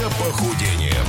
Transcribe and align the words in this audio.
за 0.00 0.08
похудением 0.08 1.06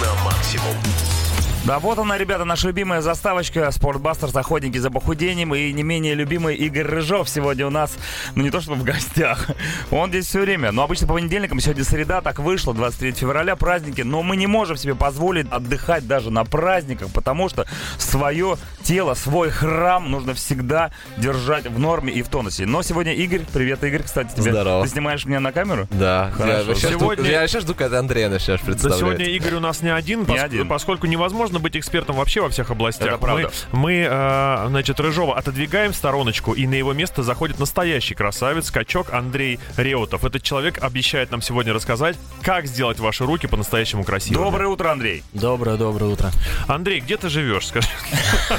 на 0.00 0.24
максимум. 0.24 1.21
Да, 1.64 1.78
вот 1.78 1.96
она, 2.00 2.18
ребята, 2.18 2.44
наша 2.44 2.66
любимая 2.66 3.02
заставочка 3.02 3.70
Спортбастерс, 3.70 4.34
охотники 4.34 4.78
за 4.78 4.90
похудением 4.90 5.54
и 5.54 5.72
не 5.72 5.84
менее 5.84 6.14
любимый 6.14 6.56
Игорь 6.56 6.86
Рыжов 6.88 7.28
сегодня 7.28 7.64
у 7.68 7.70
нас, 7.70 7.94
ну 8.34 8.42
не 8.42 8.50
то 8.50 8.60
чтобы 8.60 8.80
в 8.80 8.84
гостях, 8.84 9.46
он 9.92 10.10
здесь 10.10 10.26
все 10.26 10.40
время. 10.40 10.72
Но 10.72 10.82
обычно 10.82 11.06
по 11.06 11.14
понедельникам, 11.14 11.60
сегодня 11.60 11.84
среда, 11.84 12.20
так 12.20 12.40
вышло, 12.40 12.74
23 12.74 13.12
февраля, 13.12 13.54
праздники, 13.54 14.00
но 14.00 14.24
мы 14.24 14.36
не 14.36 14.48
можем 14.48 14.76
себе 14.76 14.96
позволить 14.96 15.46
отдыхать 15.52 16.04
даже 16.08 16.32
на 16.32 16.44
праздниках, 16.44 17.10
потому 17.14 17.48
что 17.48 17.64
свое 17.96 18.56
тело, 18.82 19.14
свой 19.14 19.50
храм 19.50 20.10
нужно 20.10 20.34
всегда 20.34 20.90
держать 21.16 21.68
в 21.68 21.78
норме 21.78 22.12
и 22.12 22.22
в 22.22 22.28
тонусе. 22.28 22.66
Но 22.66 22.82
сегодня 22.82 23.14
Игорь, 23.14 23.42
привет, 23.52 23.84
Игорь, 23.84 24.02
кстати, 24.02 24.32
тебе. 24.34 24.50
Здорово. 24.50 24.82
Ты 24.82 24.90
снимаешь 24.90 25.24
меня 25.26 25.38
на 25.38 25.52
камеру? 25.52 25.86
Да. 25.92 26.32
Хорошо. 26.36 26.70
Я, 26.70 26.74
сейчас 26.74 26.90
Сегодня- 26.90 27.22
жду, 27.24 27.32
я 27.32 27.46
сейчас 27.46 27.62
жду, 27.62 27.74
когда 27.76 28.00
Андрей 28.00 28.26
начнешь 28.26 28.58
Да 28.58 28.66
представлять. 28.66 28.98
сегодня 28.98 29.26
Игорь 29.26 29.54
у 29.54 29.60
нас 29.60 29.80
не 29.80 29.94
один, 29.94 30.22
пос- 30.22 30.38
один. 30.40 30.66
поскольку 30.66 31.06
невозможно 31.06 31.51
быть 31.60 31.76
экспертом 31.76 32.16
вообще 32.16 32.40
во 32.40 32.48
всех 32.48 32.70
областях. 32.70 33.08
Это 33.08 33.18
правда. 33.18 33.50
Мы, 33.72 33.78
мы, 33.78 34.06
э, 34.08 34.64
значит, 34.68 35.00
Рыжова 35.00 35.36
отодвигаем 35.36 35.92
в 35.92 35.96
стороночку, 35.96 36.52
и 36.52 36.66
на 36.66 36.74
его 36.74 36.92
место 36.92 37.22
заходит 37.22 37.58
настоящий 37.58 38.14
красавец, 38.14 38.70
качок 38.70 39.12
Андрей 39.12 39.58
Реутов. 39.76 40.24
Этот 40.24 40.42
человек 40.42 40.82
обещает 40.82 41.30
нам 41.30 41.42
сегодня 41.42 41.72
рассказать, 41.72 42.16
как 42.42 42.66
сделать 42.66 42.98
ваши 42.98 43.24
руки 43.24 43.46
по-настоящему 43.46 44.04
красивыми. 44.04 44.44
Доброе 44.44 44.68
утро, 44.68 44.90
Андрей. 44.90 45.22
Доброе, 45.32 45.76
доброе 45.76 46.06
утро. 46.06 46.30
Андрей, 46.68 47.00
где 47.00 47.16
ты 47.16 47.28
живешь? 47.28 47.68
Скажи. 47.68 47.88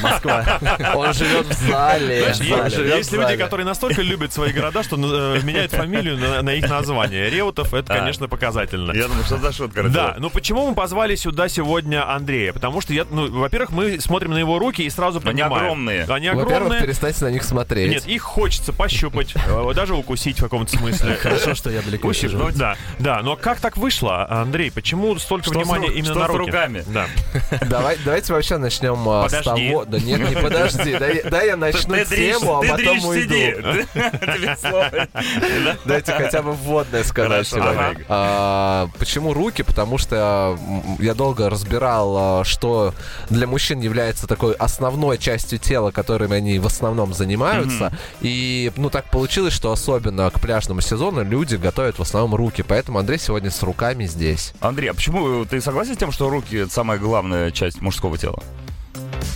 Москва. 0.01 0.59
Он 0.95 1.13
живет 1.13 1.48
в 1.48 1.67
зале. 1.67 2.34
Есть, 2.39 3.12
люди, 3.12 3.37
которые 3.37 3.65
настолько 3.65 4.01
любят 4.01 4.34
свои 4.34 4.51
города, 4.51 4.84
что 4.84 4.95
э, 4.95 5.41
меняют 5.43 5.71
фамилию 5.71 6.18
на, 6.43 6.53
их 6.53 6.70
название. 6.70 7.29
Реутов 7.29 7.73
это, 7.73 7.93
конечно, 7.93 8.27
показательно. 8.27 8.91
Я 8.91 9.07
думаю, 9.07 9.23
что 9.25 9.37
за 9.37 9.51
шутка. 9.51 9.84
Да, 9.84 10.15
ну 10.20 10.29
почему 10.29 10.68
мы 10.68 10.75
позвали 10.75 11.15
сюда 11.15 11.48
сегодня 11.48 12.09
Андрея? 12.09 12.53
Потому 12.53 12.81
что 12.84 12.93
я, 12.93 13.05
ну, 13.09 13.31
во-первых, 13.31 13.71
мы 13.71 13.99
смотрим 13.99 14.31
на 14.31 14.37
его 14.37 14.59
руки 14.59 14.84
и 14.84 14.89
сразу 14.89 15.20
Они 15.20 15.27
понимаем. 15.41 15.53
огромные. 15.53 16.03
Они 16.03 16.29
Во-первых, 16.29 16.53
огромные. 16.55 16.81
перестаньте 16.81 17.23
на 17.25 17.29
них 17.29 17.43
смотреть. 17.43 17.90
Нет, 17.90 18.05
их 18.05 18.21
хочется 18.21 18.73
пощупать, 18.73 19.34
э, 19.48 19.73
даже 19.73 19.95
укусить 19.95 20.37
в 20.37 20.43
каком-то 20.43 20.77
смысле. 20.77 21.15
Хорошо, 21.15 21.55
что 21.55 21.70
я 21.70 21.81
далеко 21.81 22.12
сижу. 22.13 22.37
Ущипнуть. 22.37 22.57
Да, 22.57 22.75
да, 22.99 23.21
но 23.21 23.35
как 23.35 23.59
так 23.59 23.77
вышло, 23.77 24.29
Андрей? 24.29 24.70
Почему 24.71 25.17
столько 25.17 25.45
Что 25.45 25.59
внимания 25.59 25.87
именно 25.87 26.12
что 26.12 26.20
на 26.20 26.27
руки? 26.27 26.51
руками? 26.51 26.84
Да. 26.87 27.07
Давай, 27.70 27.98
давайте 28.03 28.34
вообще 28.34 28.57
начнем 28.57 29.07
а, 29.07 29.29
с 29.29 29.41
того... 29.41 29.85
Да 29.85 29.99
нет, 29.99 30.29
не 30.29 30.35
подожди. 30.35 30.97
Дай, 30.97 31.23
дай 31.23 31.47
я 31.47 31.57
начну 31.57 31.95
тему, 32.03 32.59
а 32.59 32.63
потом 32.63 33.05
уйду. 33.05 33.87
Дайте 35.85 36.12
хотя 36.12 36.41
бы 36.41 36.51
вводное 36.51 37.03
сказать 37.03 37.47
сегодня. 37.47 37.95
А, 38.09 38.90
почему 38.99 39.34
руки? 39.34 39.63
Потому 39.63 39.97
что 39.97 40.57
я 40.99 41.13
долго 41.13 41.49
разбирал, 41.49 42.15
а, 42.18 42.43
что 42.74 42.93
для 43.29 43.46
мужчин 43.46 43.79
является 43.82 44.26
такой 44.26 44.54
основной 44.54 45.18
частью 45.18 45.60
тела, 45.60 45.91
которым 45.91 46.32
они 46.32 46.57
в 46.57 46.66
основном 46.66 47.13
занимаются. 47.13 47.96
И, 48.21 48.71
ну, 48.77 48.90
так 48.90 49.10
получилось, 49.12 49.54
что 49.54 49.71
особенно 49.71 50.30
к 50.32 50.40
пляжному 50.40 50.82
сезону 50.82 51.24
люди 51.24 51.55
готовят 51.55 51.99
в 51.99 52.02
основном 52.02 52.35
руки. 52.35 52.63
Поэтому 52.63 52.98
Андрей 52.98 53.20
сегодня 53.20 53.52
с 53.52 53.62
руками 53.62 54.05
здесь. 54.05 54.54
Андрей, 54.60 54.90
а 54.90 54.93
почему 54.93 55.46
ты 55.46 55.62
согласен 55.62 55.93
с 55.93 55.98
тем, 55.98 56.12
что 56.12 56.30
руки 56.30 56.57
это 56.57 56.74
самая 56.74 56.98
главная 56.98 57.52
часть 57.52 57.82
мужского 57.82 58.18
тела? 58.18 58.41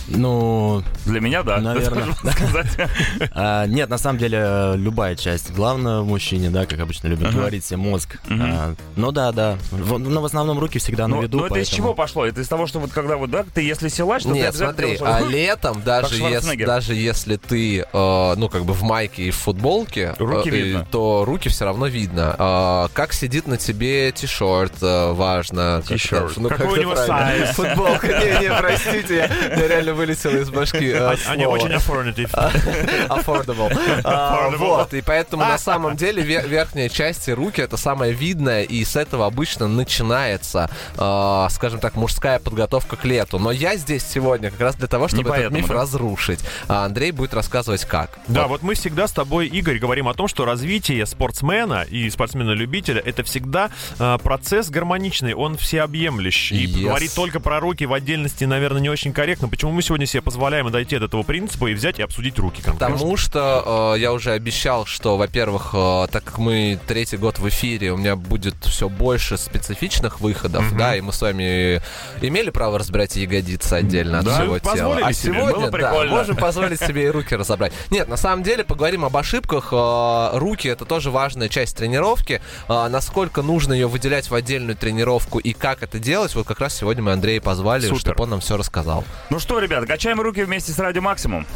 Ну, 0.08 0.82
Для 1.04 1.20
меня, 1.20 1.42
да. 1.42 1.58
Наверное. 1.58 2.08
А, 3.32 3.66
нет, 3.66 3.88
на 3.88 3.98
самом 3.98 4.18
деле, 4.18 4.72
любая 4.76 5.16
часть. 5.16 5.52
Главное 5.52 6.00
в 6.00 6.06
мужчине, 6.06 6.50
да, 6.50 6.66
как 6.66 6.80
обычно 6.80 7.08
любят 7.08 7.32
говорить, 7.32 7.64
все 7.64 7.76
мозг. 7.76 8.18
А, 8.30 8.74
ну 8.96 9.12
да, 9.12 9.32
да. 9.32 9.58
Но 9.70 10.20
в 10.20 10.24
основном 10.24 10.58
руки 10.58 10.78
всегда 10.78 11.08
на 11.08 11.20
виду. 11.20 11.38
ну, 11.38 11.46
это 11.46 11.58
из 11.58 11.68
чего 11.68 11.94
пошло? 11.94 12.26
Это 12.26 12.40
из 12.40 12.48
того, 12.48 12.66
что 12.66 12.80
вот 12.80 12.92
когда 12.92 13.16
вот, 13.16 13.30
да, 13.30 13.44
ты 13.52 13.62
если 13.62 13.88
силач, 13.88 14.22
то 14.22 14.30
Нет, 14.30 14.54
смотри, 14.54 14.98
а 15.00 15.20
летом, 15.20 15.82
даже, 15.84 16.94
если, 16.94 17.36
ты, 17.36 17.80
э, 17.80 18.34
ну, 18.36 18.48
как 18.48 18.64
бы 18.64 18.74
в 18.74 18.82
майке 18.82 19.24
и 19.24 19.30
в 19.30 19.36
футболке, 19.36 20.14
э, 20.18 20.84
то 20.90 21.24
руки 21.24 21.48
все 21.48 21.64
равно 21.64 21.86
видно. 21.86 22.34
А, 22.38 22.88
как 22.92 23.12
сидит 23.12 23.46
на 23.46 23.56
тебе 23.56 24.10
t-shirt, 24.10 24.72
э, 24.80 25.12
важно. 25.12 25.82
Это- 25.88 26.28
ну, 26.36 26.48
Какой 26.48 26.66
как 26.66 26.76
у 26.76 26.80
него 26.80 26.94
size? 26.94 27.52
Футболка. 27.52 28.06
Не, 28.06 28.48
не, 28.48 28.54
простите, 28.54 29.30
я 29.56 29.68
реально 29.68 29.97
вылетел 29.98 30.30
из 30.30 30.48
башки. 30.50 30.88
э, 30.90 31.14
Они 31.26 31.44
очень. 31.46 31.68
Affordable. 31.68 32.28
А, 34.04 34.48
Affordable. 34.50 34.56
Вот, 34.56 34.94
и 34.94 35.02
поэтому 35.02 35.42
на 35.44 35.58
самом 35.58 35.96
деле 35.96 36.22
ве- 36.22 36.46
верхняя 36.46 36.88
часть 36.88 37.28
и 37.28 37.32
руки 37.32 37.60
это 37.60 37.76
самое 37.76 38.12
видное, 38.12 38.62
и 38.62 38.84
с 38.84 38.96
этого 38.96 39.26
обычно 39.26 39.68
начинается, 39.68 40.70
э, 40.96 41.46
скажем 41.50 41.80
так, 41.80 41.96
мужская 41.96 42.38
подготовка 42.38 42.96
к 42.96 43.04
лету. 43.04 43.38
Но 43.38 43.50
я 43.50 43.76
здесь 43.76 44.04
сегодня 44.06 44.50
как 44.50 44.60
раз 44.60 44.76
для 44.76 44.86
того, 44.88 45.08
чтобы 45.08 45.30
этот 45.30 45.52
миф 45.52 45.70
разрушить. 45.70 46.40
А 46.68 46.84
Андрей 46.84 47.10
будет 47.10 47.34
рассказывать 47.34 47.84
как. 47.84 48.18
Да, 48.28 48.46
вот 48.46 48.62
мы 48.62 48.74
всегда 48.74 49.06
с 49.08 49.12
тобой, 49.12 49.46
Игорь, 49.48 49.78
говорим 49.78 50.08
о 50.08 50.14
том, 50.14 50.28
что 50.28 50.44
развитие 50.44 51.04
спортсмена 51.06 51.82
и 51.82 52.08
спортсмена-любителя 52.10 53.02
это 53.04 53.22
всегда 53.24 53.70
э, 53.98 54.18
процесс 54.22 54.70
гармоничный, 54.70 55.34
он 55.34 55.56
всеобъемлющий. 55.56 56.64
И 56.64 56.84
говорить 56.84 57.14
только 57.14 57.40
про 57.40 57.60
руки 57.60 57.84
в 57.86 57.92
отдельности, 57.92 58.44
наверное, 58.44 58.80
не 58.80 58.88
очень 58.90 59.12
корректно. 59.12 59.48
Почему 59.48 59.72
мы 59.72 59.82
сегодня 59.88 60.06
себе 60.06 60.22
позволяем 60.22 60.70
дойти 60.70 60.96
от 60.96 61.02
этого 61.02 61.22
принципа 61.22 61.66
и 61.66 61.74
взять 61.74 61.98
и 61.98 62.02
обсудить 62.02 62.38
руки 62.38 62.62
конкретно? 62.62 62.94
Потому 62.94 63.16
что 63.16 63.94
э, 63.94 64.00
я 64.00 64.12
уже 64.12 64.32
обещал, 64.32 64.84
что, 64.84 65.16
во-первых, 65.16 65.70
э, 65.72 66.06
так 66.12 66.24
как 66.24 66.38
мы 66.38 66.78
третий 66.86 67.16
год 67.16 67.38
в 67.38 67.48
эфире, 67.48 67.92
у 67.92 67.96
меня 67.96 68.14
будет 68.14 68.54
все 68.64 68.88
больше 68.88 69.38
специфичных 69.38 70.20
выходов, 70.20 70.76
да, 70.76 70.94
и 70.94 71.00
мы 71.00 71.12
с 71.12 71.22
вами 71.22 71.80
имели 72.20 72.50
право 72.50 72.78
разбирать 72.78 73.16
ягодицы 73.16 73.74
отдельно 73.74 74.22
Да, 74.22 74.36
от 74.36 74.42
всего 74.42 74.58
позволили 74.58 74.98
тела. 74.98 75.08
А 75.08 75.12
себе, 75.12 75.34
сегодня, 75.34 75.52
было 75.54 75.70
да, 75.70 75.78
прикольно. 75.78 76.16
можем 76.16 76.36
позволить 76.36 76.80
себе 76.80 77.04
и 77.04 77.08
руки 77.08 77.34
разобрать. 77.34 77.72
Нет, 77.90 78.08
на 78.08 78.16
самом 78.16 78.42
деле, 78.42 78.64
поговорим 78.64 79.04
об 79.06 79.16
ошибках. 79.16 79.68
Э, 79.72 80.30
руки 80.34 80.68
это 80.68 80.84
тоже 80.84 81.10
важная 81.10 81.48
часть 81.48 81.76
тренировки. 81.76 82.42
Э, 82.68 82.88
насколько 82.88 83.40
нужно 83.40 83.72
ее 83.72 83.88
выделять 83.88 84.30
в 84.30 84.34
отдельную 84.34 84.76
тренировку 84.76 85.38
и 85.38 85.54
как 85.54 85.82
это 85.82 85.98
делать, 85.98 86.34
вот 86.34 86.46
как 86.46 86.60
раз 86.60 86.74
сегодня 86.74 87.02
мы 87.02 87.12
Андрея 87.12 87.40
позвали, 87.40 87.86
Супер. 87.86 88.00
чтобы 88.00 88.24
он 88.24 88.30
нам 88.30 88.40
все 88.40 88.58
рассказал. 88.58 89.04
Ну 89.30 89.38
что, 89.38 89.58
ребят, 89.58 89.77
качаем 89.86 90.20
руки 90.20 90.42
вместе 90.42 90.72
с 90.72 90.78
Радио 90.78 91.02
Максимум. 91.02 91.46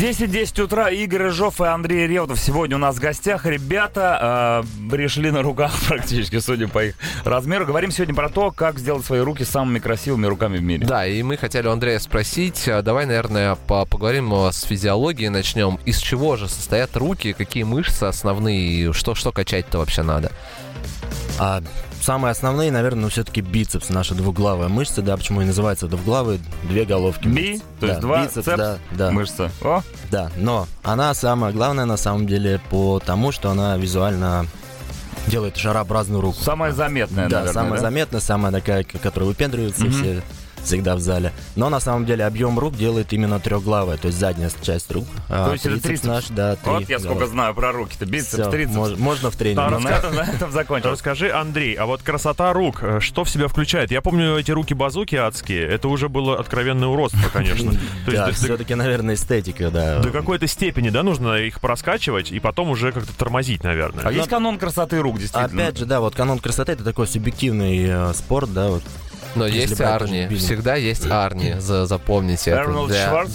10-10 0.00 0.62
утра, 0.62 0.88
Игорь 0.88 1.24
Рыжов 1.24 1.60
и 1.60 1.64
Андрей 1.64 2.06
Реутов 2.06 2.40
сегодня 2.40 2.76
у 2.76 2.78
нас 2.78 2.96
в 2.96 3.00
гостях. 3.00 3.44
Ребята 3.44 4.64
э, 4.90 4.96
решили 4.96 5.28
на 5.28 5.42
руках 5.42 5.74
практически, 5.88 6.38
судя 6.38 6.68
по 6.68 6.82
их 6.86 6.94
размеру. 7.22 7.66
Говорим 7.66 7.90
сегодня 7.90 8.14
про 8.14 8.30
то, 8.30 8.50
как 8.50 8.78
сделать 8.78 9.04
свои 9.04 9.20
руки 9.20 9.44
самыми 9.44 9.78
красивыми 9.78 10.26
руками 10.26 10.56
в 10.56 10.62
мире. 10.62 10.86
Да, 10.86 11.06
и 11.06 11.22
мы 11.22 11.36
хотели 11.36 11.66
у 11.66 11.72
Андрея 11.72 11.98
спросить, 11.98 12.66
а, 12.66 12.80
давай, 12.80 13.04
наверное, 13.04 13.56
по- 13.56 13.84
поговорим 13.84 14.32
э, 14.32 14.52
с 14.52 14.62
физиологией, 14.62 15.28
начнем. 15.28 15.78
Из 15.84 15.98
чего 15.98 16.36
же 16.36 16.48
состоят 16.48 16.96
руки, 16.96 17.34
какие 17.34 17.64
мышцы 17.64 18.04
основные, 18.04 18.94
что, 18.94 19.14
что 19.14 19.32
качать-то 19.32 19.76
вообще 19.78 20.02
надо? 20.02 20.32
А 21.42 21.62
самые 22.02 22.32
основные, 22.32 22.70
наверное, 22.70 23.04
ну, 23.04 23.08
все-таки 23.08 23.40
бицепс, 23.40 23.88
наша 23.88 24.14
двуглавая 24.14 24.68
мышца, 24.68 25.00
да, 25.00 25.16
почему 25.16 25.40
и 25.40 25.46
называется 25.46 25.86
двуглавый, 25.88 26.38
две 26.68 26.84
головки. 26.84 27.26
Би, 27.28 27.52
мышц. 27.52 27.62
то 27.80 27.86
есть 27.86 28.00
Да, 28.00 28.06
два, 28.06 28.22
бицепс, 28.24 28.44
цепс, 28.44 28.58
да, 28.58 28.78
да, 28.92 29.10
мышца. 29.10 29.50
О, 29.62 29.80
да. 30.10 30.30
Но 30.36 30.68
она 30.82 31.14
самая 31.14 31.52
главная, 31.52 31.86
на 31.86 31.96
самом 31.96 32.26
деле, 32.26 32.60
по 32.68 32.98
тому, 33.00 33.32
что 33.32 33.50
она 33.50 33.78
визуально 33.78 34.44
делает 35.28 35.56
шарообразную 35.56 36.20
руку. 36.20 36.38
самая 36.42 36.72
заметная, 36.72 37.28
да, 37.28 37.38
наверное. 37.38 37.52
самая 37.54 37.72
да? 37.72 37.80
заметная, 37.80 38.20
самая 38.20 38.52
такая, 38.52 38.84
которая 38.84 39.28
выпендривается 39.28 39.84
Мгм. 39.84 39.92
все 39.92 40.22
всегда 40.64 40.96
в 40.96 41.00
зале. 41.00 41.32
Но 41.56 41.68
на 41.68 41.80
самом 41.80 42.06
деле 42.06 42.24
объем 42.24 42.58
рук 42.58 42.76
делает 42.76 43.12
именно 43.12 43.40
трехглавая, 43.40 43.96
то 43.96 44.06
есть 44.08 44.18
задняя 44.18 44.50
часть 44.62 44.90
рук. 44.90 45.06
А 45.28 45.46
То 45.46 45.52
есть 45.52 45.66
это 45.66 45.80
трицепс 45.80 46.04
наш, 46.06 46.28
да, 46.28 46.56
три 46.56 46.70
Вот 46.72 46.88
я 46.88 46.98
сколько 46.98 47.26
знаю 47.26 47.54
про 47.54 47.72
руки-то. 47.72 48.06
Бицепс, 48.06 48.32
Всё, 48.34 48.50
трицепс. 48.50 48.76
мож- 48.76 48.96
можно 48.98 49.30
в 49.30 49.36
тренинг. 49.36 49.56
Да, 49.70 49.76
А, 49.76 49.80
на 49.80 49.88
этом, 49.88 50.14
на 50.14 50.20
этом 50.34 50.50
закончилось. 50.52 50.94
Расскажи, 50.94 51.30
Андрей, 51.32 51.74
а 51.74 51.86
вот 51.86 52.02
красота 52.02 52.52
рук, 52.52 52.78
э, 52.82 53.00
что 53.00 53.24
в 53.24 53.30
себя 53.30 53.48
включает? 53.48 53.90
Я 53.90 54.00
помню 54.02 54.36
эти 54.38 54.50
руки-базуки 54.50 55.16
адские, 55.16 55.66
это 55.66 55.88
уже 55.88 56.08
было 56.08 56.38
откровенное 56.38 56.88
уродство, 56.88 57.28
конечно. 57.32 57.72
Да, 58.06 58.30
все-таки, 58.32 58.74
наверное, 58.74 59.14
эстетика, 59.14 59.70
да. 59.70 60.00
до 60.00 60.10
какой-то 60.10 60.46
степени, 60.46 60.90
да, 60.90 61.02
нужно 61.02 61.36
их 61.36 61.60
проскачивать 61.60 62.32
и 62.32 62.40
потом 62.40 62.70
уже 62.70 62.92
как-то 62.92 63.12
тормозить, 63.16 63.62
наверное. 63.64 64.04
А 64.04 64.12
есть 64.12 64.28
канон 64.28 64.58
красоты 64.58 65.00
рук, 65.00 65.18
действительно? 65.18 65.62
Опять 65.62 65.78
же, 65.78 65.86
да, 65.86 66.00
вот 66.00 66.14
канон 66.14 66.38
красоты 66.38 66.72
это 66.72 66.84
такой 66.84 67.06
субъективный 67.06 67.86
э, 67.88 68.12
спорт, 68.14 68.52
да, 68.52 68.68
вот 68.68 68.82
Но 69.34 69.46
Если 69.46 69.70
есть 69.70 69.80
Арни, 69.80 70.28
всегда 70.36 70.74
есть 70.76 71.06
Арни, 71.10 71.54
за- 71.58 71.86
запомните 71.86 72.50
это. 72.50 72.86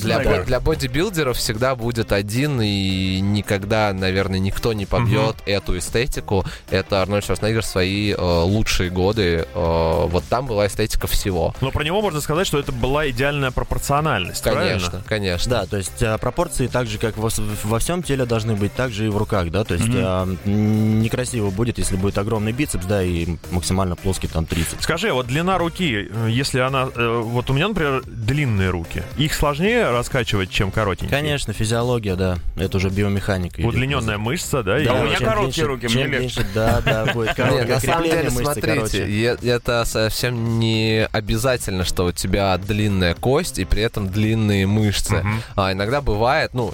Для, 0.01 0.19
для, 0.19 0.44
для 0.44 0.59
бодибилдеров 0.59 1.38
всегда 1.38 1.75
будет 1.75 2.12
один, 2.12 2.62
и 2.62 3.19
никогда, 3.21 3.94
наверное, 3.94 4.39
никто 4.39 4.74
не 4.74 4.86
побьет 4.86 5.36
эту 5.45 5.77
эстетику. 5.77 6.45
Это 6.69 7.01
Арнольд 7.01 7.25
Шварценеггер 7.25 7.62
в 7.62 7.65
свои 7.65 8.12
э, 8.12 8.18
лучшие 8.18 8.89
годы. 8.89 9.45
э, 9.53 10.06
вот 10.07 10.24
там 10.30 10.47
была 10.47 10.68
эстетика 10.68 11.07
всего. 11.07 11.53
Но 11.62 11.71
про 11.71 11.83
него 11.83 12.01
можно 12.01 12.21
сказать, 12.21 12.48
что 12.48 12.59
это 12.59 12.71
была 12.71 13.09
идеальная 13.09 13.51
пропорциональность, 13.51 14.44
Конечно, 14.44 14.89
правильно? 14.89 15.03
конечно. 15.07 15.51
Да, 15.51 15.65
то 15.65 15.77
есть 15.77 16.01
а, 16.03 16.18
пропорции 16.18 16.68
так 16.68 16.88
же, 16.88 16.98
как 16.98 17.15
во, 17.18 17.30
всем 17.80 18.03
теле 18.03 18.25
должны 18.25 18.56
быть, 18.56 18.74
так 18.74 18.91
же 18.91 19.06
и 19.06 19.09
в 19.09 19.18
руках, 19.18 19.50
да, 19.51 19.63
то 19.63 19.74
есть 19.74 19.88
а, 19.94 20.27
некрасиво 20.45 21.50
будет, 21.50 21.77
если 21.77 21.95
будет 21.95 22.18
огромный 22.18 22.51
бицепс, 22.51 22.86
да, 22.86 23.03
и 23.03 23.38
максимально 23.51 23.95
плоский 23.95 24.27
там 24.27 24.45
трицепс. 24.45 24.83
Скажи, 24.83 25.12
вот 25.12 25.27
длина 25.27 25.57
руки, 25.57 25.85
э, 25.94 26.28
если 26.30 26.60
она... 26.60 26.88
э, 26.96 27.22
Вот 27.24 27.50
у 27.50 27.54
меня, 27.54 27.68
например, 27.68 28.04
длинные 28.06 28.70
руки. 28.70 29.04
Их 29.18 29.34
сложнее 29.34 29.90
раскачивать, 29.92 30.50
чем 30.50 30.72
коротенькие? 30.72 31.10
Конечно, 31.10 31.54
физиология, 31.54 32.16
да, 32.16 32.38
это 32.56 32.78
уже 32.78 32.90
биомеханика. 32.90 33.62
Удлиненная 33.62 34.18
мышца, 34.18 34.64
да? 34.64 34.80
Да, 34.80 34.94
у 34.94 35.06
меня 35.06 35.18
чем 35.18 35.28
короткие 35.28 35.68
руки, 35.68 35.88
мне 35.88 36.08
легче. 36.08 36.46
Да, 36.54 36.82
да, 36.82 37.06
будет 37.14 37.34
короткое 37.34 37.66
на 37.66 37.80
самом 37.80 38.04
крепление 38.04 38.30
деле, 38.30 38.36
мышцы, 38.36 38.62
смотрите, 38.62 39.38
это 39.44 39.86
совсем 39.86 40.60
не 40.60 41.08
обязательно, 41.12 41.84
что 41.84 42.06
у 42.06 42.12
тебя 42.12 42.58
длинная 42.58 43.14
кость 43.16 43.60
и 43.60 43.66
при 43.66 43.82
этом 43.82 44.10
длинные 44.10 44.68
мышцы. 44.68 45.24
А 45.56 45.72
иногда 45.72 46.02
бывает, 46.02 46.54
ну, 46.54 46.74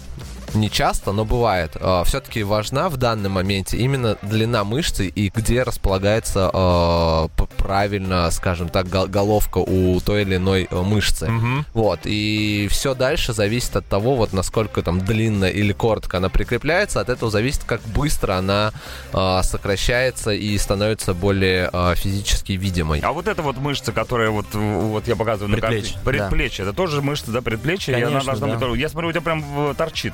не 0.54 0.70
часто, 0.70 1.12
но 1.12 1.26
бывает. 1.26 1.76
все-таки 2.06 2.44
важна 2.44 2.90
в 2.90 2.98
данном 2.98 3.34
моменте 3.34 3.78
именно 3.78 4.18
длина 4.22 4.64
мышцы 4.64 5.08
и 5.08 5.30
где 5.30 5.64
располагается 5.64 6.50
э, 6.54 7.46
правильно, 7.58 8.30
скажем 8.32 8.70
так, 8.70 8.88
гол- 8.88 9.08
головка 9.08 9.60
у 9.60 10.00
той 10.02 10.24
или 10.24 10.36
иной 10.36 10.68
э, 10.70 10.82
мышцы. 10.82 11.30
Мгм. 11.30 11.66
Вот, 11.74 12.02
и 12.06 12.68
все 12.70 12.96
дальше 12.96 13.34
зависит 13.34 13.76
от 13.76 13.88
того, 13.88 14.16
вот 14.16 14.34
насколько 14.34 14.82
там 14.82 15.00
длинно 15.00 15.46
или 15.46 15.74
коротко 15.74 16.18
она 16.18 16.30
прикрепляется, 16.30 17.00
от 17.00 17.10
этого 17.10 17.32
зависит, 17.32 17.64
как 17.64 17.82
быстро 17.82 18.34
она 18.34 18.72
э, 19.14 19.40
сокращается 19.44 20.32
и 20.32 20.58
становится 20.58 21.14
более 21.14 21.70
э, 21.72 21.96
физически 21.96 22.54
видимой. 22.54 23.00
А 23.00 23.12
вот 23.12 23.28
эта 23.28 23.42
вот 23.42 23.58
мышца, 23.58 23.92
которая 23.92 24.30
вот, 24.30 24.48
вот 24.54 25.08
я 25.08 25.16
показываю 25.16 25.52
на 25.52 25.58
Предплечье, 25.58 25.94
картинке. 25.94 26.06
Предплечье. 26.06 26.64
Это 26.66 26.74
тоже 26.74 27.02
мышца, 27.02 27.32
да, 27.32 27.42
предплечья, 27.42 27.94
и 27.94 28.02
она 28.02 28.08
Конечно, 28.08 28.26
должна 28.34 28.58
да. 28.58 28.68
быть... 28.68 28.80
Я 28.80 28.90
смотрю, 28.90 29.10
у 29.10 29.12
тебя 29.12 29.22
прям 29.22 29.72
э, 29.72 29.74
торчит 29.76 30.14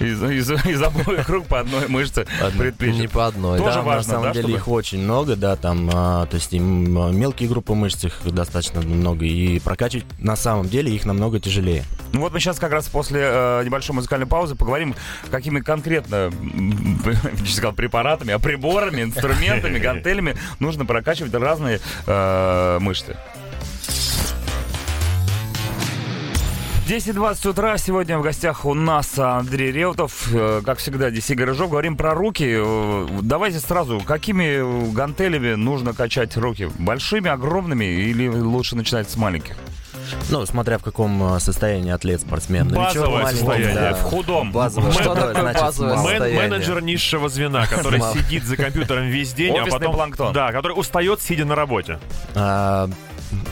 из, 0.00 0.22
из, 0.22 0.50
из 0.66 0.82
обоих 0.82 1.28
рук 1.28 1.46
по 1.46 1.60
одной 1.60 1.88
мышце 1.88 2.26
предплечья. 2.56 3.00
Не 3.00 3.08
по 3.08 3.26
одной. 3.26 3.58
Тоже 3.58 3.74
Да, 3.76 3.82
важно, 3.82 3.96
на 3.96 4.02
самом 4.18 4.22
да, 4.24 4.32
деле 4.32 4.42
чтобы- 4.48 4.56
их 4.58 4.68
очень 4.68 4.98
много, 5.02 5.36
да, 5.36 5.56
там, 5.56 5.90
а, 5.92 6.26
то 6.26 6.36
есть 6.36 6.52
и 6.52 6.58
м, 6.58 7.16
мелкие 7.18 7.48
группы 7.48 7.74
мышц 7.74 8.04
их 8.04 8.20
достаточно 8.24 8.80
много, 8.80 9.24
и 9.24 9.58
прокачивать 9.60 10.06
на 10.18 10.36
самом 10.36 10.68
деле 10.68 10.94
их 10.94 11.04
намного 11.04 11.40
тяжелее. 11.40 11.84
Ну 12.12 12.20
вот 12.20 12.32
мы 12.32 12.40
сейчас 12.40 12.58
как 12.58 12.72
раз 12.72 12.88
после 12.88 13.20
э, 13.22 13.62
небольшой 13.64 13.94
музыкальной 13.96 14.26
паузы 14.26 14.54
поговорим, 14.54 14.94
какими 15.30 15.60
конкретно, 15.60 16.30
я 17.04 17.46
сказал, 17.46 17.72
препаратами, 17.72 18.32
а 18.32 18.38
приборами, 18.38 19.02
инструментами, 19.02 19.78
гантелями 19.86 20.36
нужно 20.58 20.84
прокачивать 20.86 21.34
разные 21.34 21.80
э, 22.06 22.78
мышцы. 22.80 23.16
10.20 26.86 27.48
утра. 27.50 27.76
Сегодня 27.78 28.16
в 28.16 28.22
гостях 28.22 28.64
у 28.64 28.72
нас 28.72 29.18
Андрей 29.18 29.72
Реутов. 29.72 30.28
Э, 30.32 30.62
Как 30.64 30.78
всегда, 30.78 31.08
Игорь 31.08 31.46
Рыжов. 31.46 31.68
Говорим 31.68 31.96
про 31.96 32.14
руки. 32.14 32.46
Э, 32.48 33.08
Давайте 33.22 33.58
сразу, 33.58 34.00
какими 34.06 34.92
гантелями 34.92 35.54
нужно 35.54 35.94
качать 35.94 36.36
руки? 36.36 36.70
Большими, 36.78 37.28
огромными 37.28 37.84
или 37.84 38.28
лучше 38.28 38.76
начинать 38.76 39.10
с 39.10 39.16
маленьких? 39.16 39.56
Ну, 40.30 40.46
смотря 40.46 40.78
в 40.78 40.84
каком 40.84 41.20
а, 41.24 41.40
состоянии 41.40 41.90
атлет, 41.90 42.20
спортсмен. 42.20 42.68
Базовое 42.68 43.24
Новичок, 43.24 43.30
состояние. 43.38 43.74
да. 43.74 43.94
В 43.94 44.02
худом. 44.02 44.52
Базовое. 44.52 44.92
Что 44.92 45.14
такое 45.16 45.34
значит 45.34 45.60
базовое? 45.60 45.96
Мен- 45.96 46.06
состояние. 46.06 46.40
менеджер 46.40 46.80
низшего 46.82 47.28
звена, 47.28 47.66
который 47.70 48.00
сидит 48.00 48.44
за 48.44 48.56
компьютером 48.56 49.06
весь 49.08 49.32
день, 49.32 49.56
а 49.58 49.66
потом... 49.66 49.92
планктон. 49.92 50.32
Да, 50.32 50.52
который 50.52 50.74
устает, 50.74 51.20
сидя 51.20 51.44
на 51.44 51.56
работе. 51.56 51.98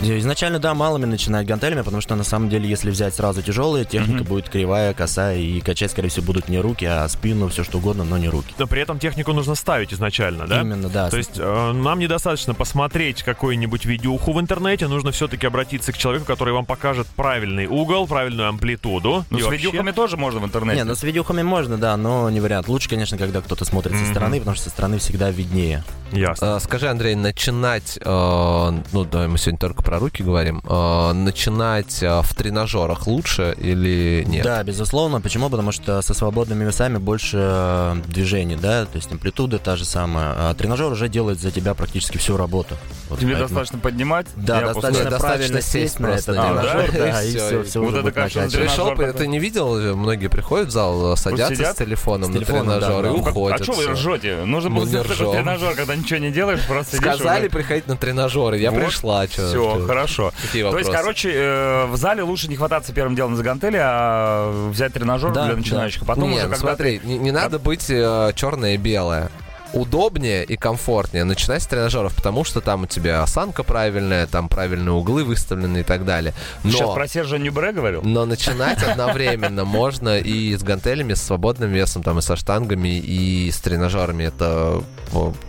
А, 0.02 0.18
Изначально, 0.18 0.58
да, 0.58 0.74
малыми 0.74 1.04
начинать 1.06 1.46
гантелями, 1.46 1.82
потому 1.82 2.00
что 2.00 2.14
на 2.14 2.24
самом 2.24 2.48
деле, 2.48 2.68
если 2.68 2.90
взять 2.90 3.14
сразу 3.14 3.42
тяжелые, 3.42 3.84
техника 3.84 4.20
Мгм. 4.22 4.24
будет 4.28 4.48
кривая, 4.48 4.94
косая, 4.94 5.38
и 5.38 5.60
качать, 5.60 5.90
скорее 5.90 6.08
всего, 6.08 6.26
будут 6.26 6.48
не 6.48 6.58
руки, 6.60 6.84
а 6.84 7.08
спину, 7.08 7.48
все 7.48 7.64
что 7.64 7.78
угодно, 7.78 8.04
но 8.04 8.18
не 8.18 8.28
руки. 8.28 8.54
Но 8.58 8.66
при 8.66 8.82
этом 8.82 8.98
технику 8.98 9.32
нужно 9.32 9.54
ставить 9.54 9.92
изначально, 9.92 10.46
да? 10.46 10.60
Именно, 10.60 10.88
да. 10.88 11.10
То 11.10 11.16
есть 11.16 11.32
э, 11.36 11.72
нам 11.72 11.98
недостаточно 11.98 12.54
посмотреть 12.54 13.22
какую-нибудь 13.22 13.84
видеоху 13.84 14.32
в 14.32 14.40
интернете, 14.40 14.86
нужно 14.88 15.10
все-таки 15.12 15.46
обратиться 15.46 15.92
к 15.92 15.98
человеку, 15.98 16.24
который 16.26 16.54
вам 16.54 16.66
покажет 16.66 17.06
правильный 17.08 17.66
угол, 17.66 18.06
правильную 18.06 18.48
амплитуду. 18.48 19.24
Ну, 19.30 19.38
И 19.38 19.40
с 19.40 19.44
вообще- 19.44 19.58
видюхами 19.66 19.90
тоже 19.90 20.16
можно 20.16 20.40
в 20.40 20.44
интернете. 20.44 20.78
Не, 20.78 20.84
ну 20.84 20.94
с 20.94 21.02
видеохами 21.02 21.42
можно, 21.42 21.76
да, 21.78 21.96
но 21.96 22.30
не 22.30 22.40
вариант. 22.40 22.68
Лучше, 22.68 22.88
конечно, 22.88 23.18
когда 23.18 23.40
кто-то 23.40 23.64
смотрит 23.64 23.94
Мгм. 23.94 24.04
со 24.04 24.10
стороны, 24.10 24.38
потому 24.38 24.54
что 24.56 24.64
со 24.64 24.70
стороны 24.70 24.98
всегда 24.98 25.30
виднее. 25.30 25.82
Ясно. 26.12 26.56
Э, 26.56 26.60
Скажи, 26.60 26.88
Андрей, 26.88 27.14
начинать, 27.14 27.98
э, 28.00 28.72
ну 28.92 29.04
давай 29.04 29.28
мы 29.28 29.38
сегодня 29.38 29.58
только 29.68 29.82
про 29.82 29.98
руки 29.98 30.22
говорим, 30.22 30.60
э, 30.68 31.12
начинать 31.12 32.02
э, 32.02 32.20
в 32.22 32.34
тренажерах 32.34 33.06
лучше 33.06 33.54
или 33.58 34.24
нет? 34.26 34.44
Да, 34.44 34.62
безусловно. 34.62 35.20
Почему? 35.20 35.48
Потому 35.48 35.72
что 35.72 36.02
со 36.02 36.12
свободными 36.14 36.64
весами 36.64 36.98
больше 36.98 37.38
э, 37.40 37.96
движений, 38.06 38.56
да, 38.56 38.84
то 38.84 38.96
есть 38.96 39.10
амплитуда 39.10 39.58
та 39.58 39.76
же 39.76 39.84
самая. 39.84 40.34
А 40.36 40.54
тренажер 40.54 40.92
уже 40.92 41.08
делает 41.08 41.40
за 41.40 41.50
тебя 41.50 41.74
практически 41.74 42.18
всю 42.18 42.36
работу. 42.36 42.76
Вот 43.08 43.18
Тебе 43.18 43.32
поэтому- 43.32 43.48
достаточно 43.48 43.78
поднимать. 43.78 44.26
Да, 44.36 44.60
достаточно, 44.60 45.10
Достаточно 45.10 45.18
правильно 45.18 45.60
сесть 45.62 45.98
на 46.00 46.08
на 46.08 46.16
тренажер, 46.18 46.90
тренажер, 46.90 46.92
да, 46.92 47.22
и 47.22 47.28
все, 47.30 47.60
и 47.60 47.64
все 47.64 47.80
вот 47.80 47.88
уже 47.88 47.96
это 47.98 48.02
будет 48.04 48.14
как 48.14 48.30
что 48.30 48.48
Пришел, 48.58 48.88
такой. 48.88 49.12
ты 49.12 49.26
не 49.26 49.38
видел, 49.38 49.96
многие 49.96 50.28
приходят 50.28 50.68
в 50.68 50.70
зал, 50.70 51.16
садятся 51.16 51.54
сидят? 51.54 51.74
с 51.74 51.78
телефоном 51.78 52.24
С 52.30 52.34
на 52.34 52.34
телефоном, 52.40 52.66
да, 52.66 52.78
тренажер 52.80 53.02
да. 53.02 53.08
и 53.08 53.12
Ну, 53.12 53.22
Как- 53.22 53.30
уходят. 53.36 53.60
а 53.60 53.64
что 53.64 53.72
вы 53.72 53.86
ржете? 53.86 54.36
Нужно 54.44 54.70
Ну, 54.70 54.76
было 54.76 54.84
не 54.84 54.88
сделать 54.90 55.08
такой 55.08 55.32
тренажер, 55.34 55.74
когда 55.74 55.96
ничего 55.96 56.18
не 56.18 56.30
делаешь, 56.30 56.60
просто 56.66 56.96
сидишь 56.96 57.14
Сказали 57.14 57.48
приходить 57.48 57.86
на 57.86 57.96
тренажеры, 57.96 58.58
я 58.58 58.72
пришла. 58.72 59.26
чё- 59.28 59.50
Все, 59.54 59.86
хорошо. 59.86 60.32
То 60.52 60.78
есть, 60.78 60.90
короче, 60.90 61.30
э, 61.32 61.86
в 61.86 61.96
зале 61.96 62.22
лучше 62.22 62.48
не 62.48 62.56
хвататься 62.56 62.92
первым 62.92 63.14
делом 63.14 63.36
за 63.36 63.42
гантели, 63.42 63.78
а 63.80 64.70
взять 64.70 64.92
тренажер 64.92 65.32
для 65.32 65.56
начинающих. 65.56 66.02
А 66.02 66.04
потом 66.04 66.32
уже 66.32 66.42
ну 66.44 66.50
когда 66.50 66.56
смотри, 66.56 67.00
не, 67.04 67.18
не 67.18 67.30
надо 67.30 67.58
быть 67.58 67.86
черное 67.86 68.74
и 68.74 68.76
белое. 68.76 69.30
Удобнее 69.74 70.44
и 70.44 70.56
комфортнее 70.56 71.24
начинать 71.24 71.62
с 71.62 71.66
тренажеров, 71.66 72.14
потому 72.14 72.44
что 72.44 72.60
там 72.60 72.84
у 72.84 72.86
тебя 72.86 73.22
осанка 73.22 73.62
правильная, 73.62 74.26
там 74.26 74.48
правильные 74.48 74.92
углы 74.92 75.24
выставлены 75.24 75.78
и 75.78 75.82
так 75.82 76.04
далее. 76.04 76.32
Ты 76.62 76.70
Сейчас 76.70 76.82
Но, 76.82 76.94
про 76.94 77.08
Сержа 77.08 77.38
Нюбре 77.38 77.72
говорил? 77.72 78.02
но 78.02 78.24
начинать 78.24 78.82
одновременно 78.82 79.64
можно 79.64 80.18
и 80.18 80.54
с 80.56 80.62
гантелями, 80.62 81.14
с 81.14 81.22
свободным 81.22 81.70
весом, 81.70 82.02
там 82.02 82.18
и 82.18 82.22
со 82.22 82.36
штангами, 82.36 82.98
и 82.98 83.50
с 83.50 83.58
тренажерами. 83.58 84.24
Это 84.24 84.82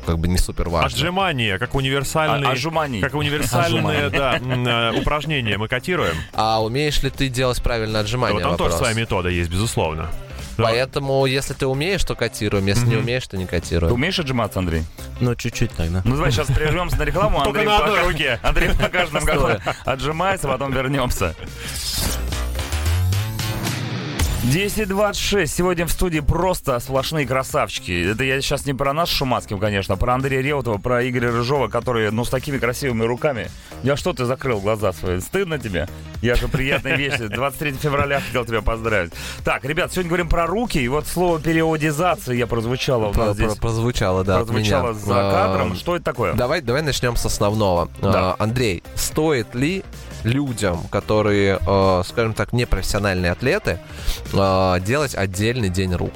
как 0.05 0.19
бы 0.19 0.27
не 0.27 0.37
супер 0.37 0.69
важно. 0.69 0.87
Отжимания, 0.87 1.57
как 1.57 1.75
универсальные... 1.75 2.49
А- 2.49 2.51
Отжиманий. 2.51 3.01
Как 3.01 3.13
универсальные, 3.13 4.09
да, 4.09 4.37
э, 4.37 4.99
упражнения 4.99 5.57
мы 5.57 5.67
котируем. 5.67 6.15
А 6.33 6.63
умеешь 6.63 7.01
ли 7.03 7.09
ты 7.09 7.29
делать 7.29 7.61
правильно 7.61 7.99
отжимания? 7.99 8.35
Вот 8.35 8.43
там 8.43 8.57
тоже 8.57 8.75
своя 8.75 8.93
метода 8.93 9.29
есть, 9.29 9.49
безусловно. 9.51 10.09
Да. 10.57 10.63
Поэтому, 10.65 11.25
если 11.25 11.53
ты 11.53 11.67
умеешь, 11.67 12.03
то 12.03 12.15
котируем. 12.15 12.65
Если 12.65 12.85
не 12.85 12.95
умеешь, 12.95 13.27
то 13.27 13.37
не 13.37 13.45
Ты 13.45 13.51
котируем. 13.59 13.93
умеешь 13.93 14.17
отжиматься, 14.19 14.59
Андрей? 14.59 14.83
Ну, 15.19 15.35
чуть-чуть 15.35 15.71
тогда. 15.71 16.01
Ну, 16.05 16.15
давай 16.15 16.31
сейчас 16.31 16.47
прервемся 16.47 16.97
на 16.97 17.03
рекламу. 17.03 17.43
Только 17.43 17.59
Андрей 17.61 17.65
на 17.67 17.77
одной 17.77 17.97
пока- 17.97 18.07
руке. 18.07 18.39
Андрей 18.41 18.69
покажет 18.69 19.13
нам, 19.13 19.25
как 19.25 19.61
отжимается, 19.85 20.47
потом 20.47 20.71
вернемся. 20.73 21.35
10.26. 24.43 25.47
Сегодня 25.47 25.85
в 25.87 25.91
студии 25.91 26.19
просто 26.19 26.79
сплошные 26.79 27.25
красавчики. 27.25 28.11
Это 28.11 28.23
я 28.23 28.39
сейчас 28.41 28.65
не 28.67 28.73
про 28.75 28.93
нас 28.93 29.09
с 29.09 29.13
Шумацким, 29.13 29.57
конечно, 29.59 29.95
а 29.95 29.97
про 29.97 30.13
Андрея 30.13 30.41
Реутова, 30.41 30.77
про 30.77 31.07
Игоря 31.09 31.31
Рыжова, 31.31 31.67
которые, 31.67 32.11
ну, 32.11 32.25
с 32.25 32.29
такими 32.29 32.59
красивыми 32.59 33.03
руками. 33.03 33.49
Я 33.81 33.95
что, 33.97 34.13
ты 34.13 34.25
закрыл 34.25 34.59
глаза 34.61 34.93
свои? 34.93 35.19
Стыдно 35.19 35.57
тебе? 35.57 35.87
Я 36.21 36.35
же 36.35 36.47
приятные 36.47 36.95
вещи. 36.95 37.27
23 37.27 37.71
февраля 37.73 38.19
хотел 38.21 38.45
тебя 38.45 38.61
поздравить. 38.61 39.13
Так, 39.43 39.65
ребят, 39.65 39.91
сегодня 39.91 40.09
говорим 40.09 40.29
про 40.29 40.45
руки. 40.45 40.77
И 40.79 40.87
вот 40.87 41.07
слово 41.07 41.39
периодизация 41.39 42.35
я 42.35 42.45
прозвучало 42.45 43.07
у 43.07 43.13
Про- 43.13 43.25
нас 43.27 43.35
здесь. 43.37 43.53
про- 43.53 43.61
прозвучало, 43.61 44.23
да, 44.23 44.37
прозвучало 44.37 44.93
за 44.93 45.13
кадром. 45.13 45.71
А, 45.71 45.75
Что 45.75 45.95
это 45.95 46.05
такое? 46.05 46.33
Давай, 46.33 46.61
давай 46.61 46.83
начнем 46.83 47.15
с 47.15 47.25
основного. 47.25 47.89
Да. 48.01 48.31
А, 48.31 48.35
Андрей, 48.37 48.83
стоит 48.95 49.55
ли 49.55 49.83
людям, 50.25 50.83
которые, 50.89 51.59
э, 51.65 52.03
скажем 52.05 52.33
так, 52.33 52.53
непрофессиональные 52.53 53.31
атлеты, 53.31 53.79
э, 54.33 54.79
делать 54.81 55.15
отдельный 55.15 55.69
день 55.69 55.93
рук? 55.93 56.13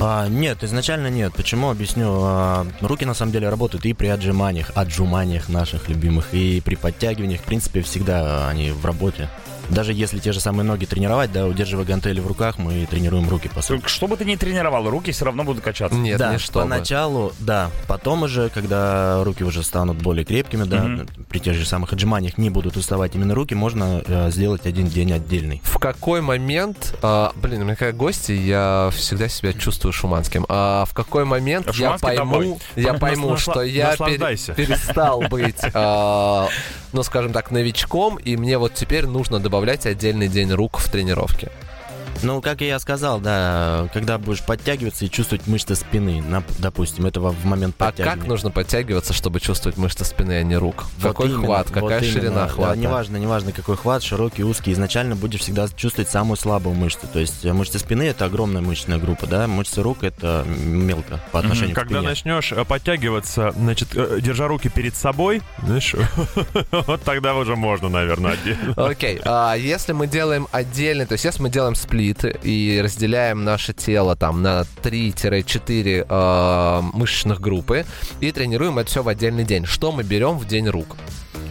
А, 0.00 0.26
нет, 0.28 0.64
изначально 0.64 1.08
нет. 1.08 1.32
Почему? 1.34 1.70
Объясню. 1.70 2.08
А, 2.10 2.66
руки 2.80 3.04
на 3.04 3.14
самом 3.14 3.30
деле 3.30 3.48
работают 3.48 3.86
и 3.86 3.92
при 3.92 4.08
отжиманиях, 4.08 4.72
отжиманиях 4.74 5.48
наших 5.48 5.88
любимых, 5.88 6.34
и 6.34 6.60
при 6.60 6.74
подтягиваниях. 6.74 7.40
В 7.40 7.44
принципе, 7.44 7.82
всегда 7.82 8.48
они 8.48 8.72
в 8.72 8.84
работе. 8.84 9.28
Даже 9.68 9.92
если 9.92 10.18
те 10.18 10.32
же 10.32 10.40
самые 10.40 10.64
ноги 10.64 10.84
тренировать, 10.84 11.32
да, 11.32 11.46
удерживая 11.46 11.84
гантели 11.84 12.20
в 12.20 12.26
руках, 12.26 12.58
мы 12.58 12.86
тренируем 12.86 13.28
руки, 13.28 13.48
по 13.48 13.62
сути. 13.62 13.82
Что 13.86 14.06
бы 14.06 14.16
ты 14.16 14.24
ни 14.24 14.36
тренировал, 14.36 14.88
руки 14.90 15.12
все 15.12 15.24
равно 15.24 15.44
будут 15.44 15.62
качаться. 15.62 15.96
Нет, 15.98 16.18
да, 16.18 16.32
не 16.32 16.38
чтобы. 16.38 16.60
поначалу, 16.68 17.32
да. 17.38 17.70
Потом 17.88 18.22
уже, 18.24 18.48
когда 18.50 19.22
руки 19.24 19.44
уже 19.44 19.62
станут 19.62 19.98
более 20.02 20.24
крепкими, 20.24 20.64
да, 20.64 20.82
Мгм. 20.82 21.06
при 21.28 21.38
тех 21.38 21.54
же 21.54 21.64
самых 21.64 21.92
отжиманиях 21.92 22.38
не 22.38 22.50
будут 22.50 22.76
уставать 22.76 23.14
именно 23.14 23.34
руки, 23.34 23.54
можно 23.54 24.02
э, 24.06 24.30
сделать 24.30 24.66
один 24.66 24.86
день 24.88 25.12
отдельный. 25.12 25.60
В 25.64 25.78
какой 25.78 26.20
момент, 26.20 26.96
а, 27.02 27.32
блин, 27.36 27.62
у 27.62 27.64
меня 27.64 27.76
как 27.76 27.96
гости, 27.96 28.32
я 28.32 28.90
всегда 28.94 29.28
себя 29.28 29.52
чувствую 29.52 29.92
шуманским. 29.92 30.44
А 30.48 30.84
в 30.84 30.94
какой 30.94 31.24
момент 31.24 31.68
А 31.68 31.72
я 31.74 31.98
пойму, 31.98 32.16
домой. 32.18 32.56
я 32.76 32.94
пойму, 32.94 33.36
что 33.36 33.62
я 33.62 33.96
перестал 33.96 35.20
быть, 35.22 35.56
а, 35.74 36.48
ну, 36.92 37.02
скажем 37.02 37.32
так, 37.32 37.50
новичком, 37.50 38.16
и 38.16 38.36
мне 38.36 38.58
вот 38.58 38.74
теперь 38.74 39.06
нужно 39.06 39.40
добавлять 39.52 39.84
отдельный 39.84 40.28
день 40.28 40.50
рук 40.50 40.78
в 40.78 40.90
тренировке. 40.90 41.50
Ну, 42.22 42.40
как 42.40 42.62
и 42.62 42.66
я 42.66 42.78
сказал, 42.78 43.18
да, 43.20 43.88
когда 43.92 44.16
будешь 44.16 44.42
подтягиваться 44.44 45.04
и 45.04 45.10
чувствовать 45.10 45.46
мышцы 45.48 45.74
спины, 45.74 46.18
нап- 46.24 46.44
допустим, 46.60 47.06
это 47.06 47.20
во- 47.20 47.30
в 47.32 47.44
момент 47.44 47.74
А 47.78 47.86
подтягивания. 47.86 48.20
как 48.20 48.28
нужно 48.28 48.50
подтягиваться, 48.52 49.12
чтобы 49.12 49.40
чувствовать 49.40 49.76
мышцы 49.76 50.04
спины, 50.04 50.32
а 50.38 50.42
не 50.44 50.56
рук? 50.56 50.84
Вот 50.98 51.08
какой 51.08 51.30
именно, 51.30 51.46
хват, 51.46 51.70
вот 51.70 51.74
какая 51.82 51.98
именно. 52.00 52.12
ширина 52.12 52.34
Да, 52.44 52.48
хвата? 52.48 52.78
неважно, 52.78 53.16
неважно, 53.16 53.50
какой 53.50 53.76
хват, 53.76 54.04
широкий, 54.04 54.44
узкий. 54.44 54.72
Изначально 54.72 55.16
будешь 55.16 55.40
всегда 55.40 55.66
чувствовать 55.74 56.10
самую 56.10 56.36
слабую 56.36 56.76
мышцу. 56.76 57.08
То 57.12 57.18
есть 57.18 57.44
э, 57.44 57.52
мышцы 57.52 57.80
спины 57.80 58.04
это 58.04 58.26
огромная 58.26 58.62
мышечная 58.62 58.98
группа, 58.98 59.26
да, 59.26 59.48
мышцы 59.48 59.82
рук 59.82 60.04
это 60.04 60.44
мелко 60.46 61.18
по 61.32 61.40
отношению 61.40 61.74
к 61.74 61.78
Когда 61.78 61.96
спине. 61.96 62.08
начнешь 62.08 62.52
э, 62.52 62.64
подтягиваться, 62.64 63.50
значит, 63.56 63.88
э, 63.96 64.20
держа 64.22 64.46
руки 64.46 64.68
перед 64.68 64.94
собой, 64.94 65.42
знаешь, 65.64 65.96
вот 66.70 67.02
тогда 67.02 67.34
уже 67.34 67.56
можно, 67.56 67.88
наверное, 67.88 68.32
отдельно. 68.34 68.74
Окей, 68.76 69.20
а 69.24 69.54
если 69.54 69.92
мы 69.92 70.06
делаем 70.06 70.46
отдельный, 70.52 71.06
то 71.06 71.14
есть 71.14 71.24
если 71.24 71.42
мы 71.42 71.50
делаем 71.50 71.74
сплит 71.74 72.01
и 72.10 72.80
разделяем 72.82 73.44
наше 73.44 73.72
тело 73.72 74.16
там 74.16 74.42
на 74.42 74.64
3-4 74.82 76.06
э, 76.08 76.80
мышечных 76.92 77.40
группы 77.40 77.84
и 78.20 78.32
тренируем 78.32 78.78
это 78.78 78.90
все 78.90 79.02
в 79.02 79.08
отдельный 79.08 79.44
день, 79.44 79.66
что 79.66 79.92
мы 79.92 80.02
берем 80.02 80.38
в 80.38 80.46
день 80.46 80.68
рук? 80.68 80.96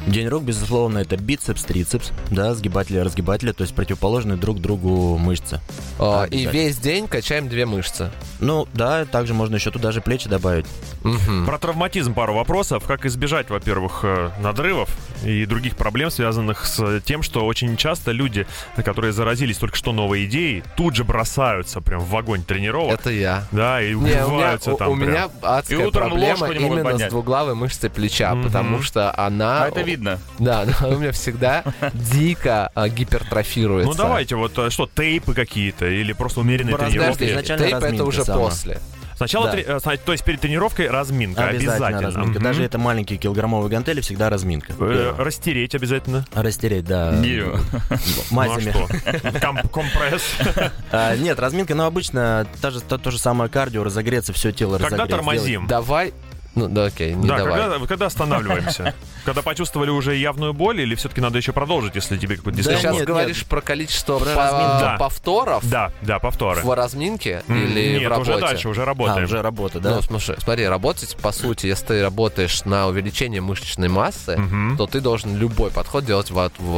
День 0.08 0.28
рук, 0.30 0.44
безусловно, 0.44 0.98
это 1.00 1.16
бицепс, 1.16 1.64
трицепс, 1.64 2.12
да, 2.32 2.54
сгибатели, 2.56 2.98
разгибатели, 2.98 3.52
то 3.52 3.62
есть 3.62 3.76
противоположные 3.76 4.36
друг 4.38 4.60
другу 4.60 5.18
мышцы. 5.18 5.62
Э, 6.00 6.26
и 6.30 6.38
Обязательно. 6.38 6.52
весь 6.52 6.78
день 6.78 7.08
качаем 7.08 7.48
две 7.48 7.66
мышцы. 7.68 8.12
Ну, 8.40 8.68
да, 8.74 9.06
также 9.06 9.34
можно 9.36 9.56
еще 9.56 9.70
туда 9.70 9.92
же 9.92 10.02
плечи 10.02 10.28
добавить. 10.28 10.66
Мгм. 11.04 11.46
Про 11.46 11.58
травматизм 11.60 12.14
пару 12.16 12.34
вопросов. 12.34 12.84
Как 12.88 13.06
избежать, 13.06 13.50
во-первых, 13.52 14.00
э, 14.04 14.32
надрывов 14.42 14.90
и 15.24 15.46
других 15.46 15.78
проблем, 15.78 16.10
связанных 16.10 16.66
с 16.66 17.00
тем, 17.02 17.22
что 17.22 17.46
очень 17.46 17.78
часто 17.78 18.12
люди, 18.12 18.48
которые 18.84 19.14
заразились 19.14 19.58
только 19.58 19.76
что 19.76 19.94
новой 19.94 20.26
идеей, 20.26 20.64
тут 20.76 20.96
же 20.96 21.04
бросаются 21.04 21.80
прям 21.80 22.02
в 22.02 22.16
огонь 22.18 22.44
тренировок. 22.44 23.00
Это 23.00 23.12
я. 23.12 23.44
Да, 23.52 23.82
и 23.82 23.90
Не, 23.90 23.96
у 23.96 24.02
меня, 24.02 24.26
убиваются 24.28 24.74
у, 24.74 24.78
там 24.78 24.90
у 24.90 24.96
прям. 24.96 25.10
меня 25.10 25.30
адская 25.44 25.78
И 25.80 25.84
утром 25.86 26.10
проблема 26.10 26.48
не 26.50 26.56
именно 26.66 26.84
поднять. 26.84 27.10
с 27.10 27.12
двуглавой 27.12 27.54
мышцей 27.54 27.90
плеча, 27.92 28.34
Мгм. 28.34 28.44
потому 28.46 28.82
что 28.82 29.14
она... 29.16 29.66
А 29.66 29.68
это 29.68 29.82
видно. 29.92 30.20
Да, 30.40 30.62
она 30.62 30.74
у 30.96 30.98
меня 31.00 31.12
всегда 31.12 31.64
дико 31.94 32.72
а, 32.76 32.90
гипертрофируется. 32.90 33.92
Ну 33.92 33.98
давайте, 33.98 34.36
вот 34.36 34.58
э, 34.58 34.70
что, 34.70 34.88
тейпы 34.94 35.34
какие-то 35.34 35.86
или 35.88 36.14
просто 36.14 36.40
умеренные 36.40 36.76
тренировки? 36.78 37.28
Подожди, 37.28 37.58
тейп 37.64 37.76
это 37.76 38.04
уже 38.04 38.24
сама. 38.26 38.40
после. 38.50 38.80
Сначала, 39.18 39.46
Да. 39.46 39.52
тре- 39.52 39.64
э, 39.68 39.98
то 40.04 40.12
есть 40.14 40.24
перед 40.24 40.42
тренировкой 40.42 40.90
разминка, 40.90 41.46
обязательно. 41.46 42.02
разминка. 42.02 42.32
Мгм. 42.40 42.44
Даже 42.44 42.64
это 42.64 42.80
маленькие 42.80 43.20
килограммовые 43.20 43.70
гантели, 43.70 44.02
всегда 44.02 44.32
разминка. 44.32 44.74
Э, 44.74 44.76
Первое. 44.78 45.14
Растереть 45.14 45.76
обязательно. 45.76 46.26
Растереть, 46.34 46.86
да. 46.86 47.14
Гирю. 47.22 47.60
Мазями. 48.32 48.74
Ну 48.76 48.88
а 49.62 49.68
компресс. 49.68 50.24
А, 50.92 51.16
нет, 51.16 51.40
разминка, 51.40 51.76
но 51.76 51.86
обычно 51.86 52.48
та 52.62 52.72
же, 52.72 52.82
то, 52.82 52.98
то 52.98 53.12
же 53.12 53.20
самое 53.20 53.50
кардио, 53.50 53.84
разогреться, 53.84 54.34
все 54.34 54.52
тело 54.52 54.78
Когда 54.78 54.88
разогреть. 54.90 55.10
тормозим? 55.12 55.68
Давай... 55.68 56.14
Ну, 56.56 56.68
да, 56.68 56.86
окей, 56.86 57.14
не 57.14 57.28
Да, 57.30 57.38
давай. 57.38 57.62
когда, 57.62 57.86
когда 57.86 58.06
останавливаемся? 58.08 58.94
Когда 59.26 59.42
почувствовали 59.42 59.90
уже 59.90 60.16
явную 60.16 60.54
боль, 60.54 60.82
или 60.82 60.96
все-таки 60.96 61.22
надо 61.22 61.38
еще 61.38 61.52
продолжить, 61.52 61.96
если 61.96 62.18
тебе 62.18 62.38
какой-то 62.38 62.58
Ты 62.58 62.64
Да 62.64 62.76
сейчас 62.78 62.96
нет, 62.96 63.06
говоришь 63.06 63.38
нет. 63.40 63.46
про 63.48 63.62
количество 63.62 64.18
Про 64.20 64.26
по-. 64.34 64.78
Да. 64.82 64.96
повторов 65.00 65.64
Да, 65.70 65.92
да, 66.02 66.20
повторы. 66.20 66.62
в 66.62 66.76
разминке 66.76 67.44
М, 67.48 67.58
или 67.64 68.00
Нет, 68.00 68.04
в 68.08 68.10
работе? 68.10 68.32
уже 68.32 68.40
дальше, 68.42 68.70
уже 68.70 68.82
А, 68.82 68.86
работаем. 68.86 69.24
уже 69.26 69.42
работа, 69.42 69.80
да? 69.80 69.96
Ну, 69.96 70.02
слушай, 70.02 70.36
смотри, 70.40 70.68
работать, 70.68 71.16
по 71.22 71.32
сути, 71.32 71.68
если 71.68 71.86
ты 71.86 72.02
работаешь 72.04 72.64
на 72.66 72.88
увеличение 72.88 73.42
мышечной 73.42 73.88
массы, 73.90 74.38
Мгм. 74.38 74.78
то 74.78 74.88
ты 74.88 75.02
должен 75.02 75.36
любой 75.38 75.72
подход 75.72 76.06
делать 76.06 76.32
в, 76.32 76.40
от- 76.40 76.54
в, 76.58 76.74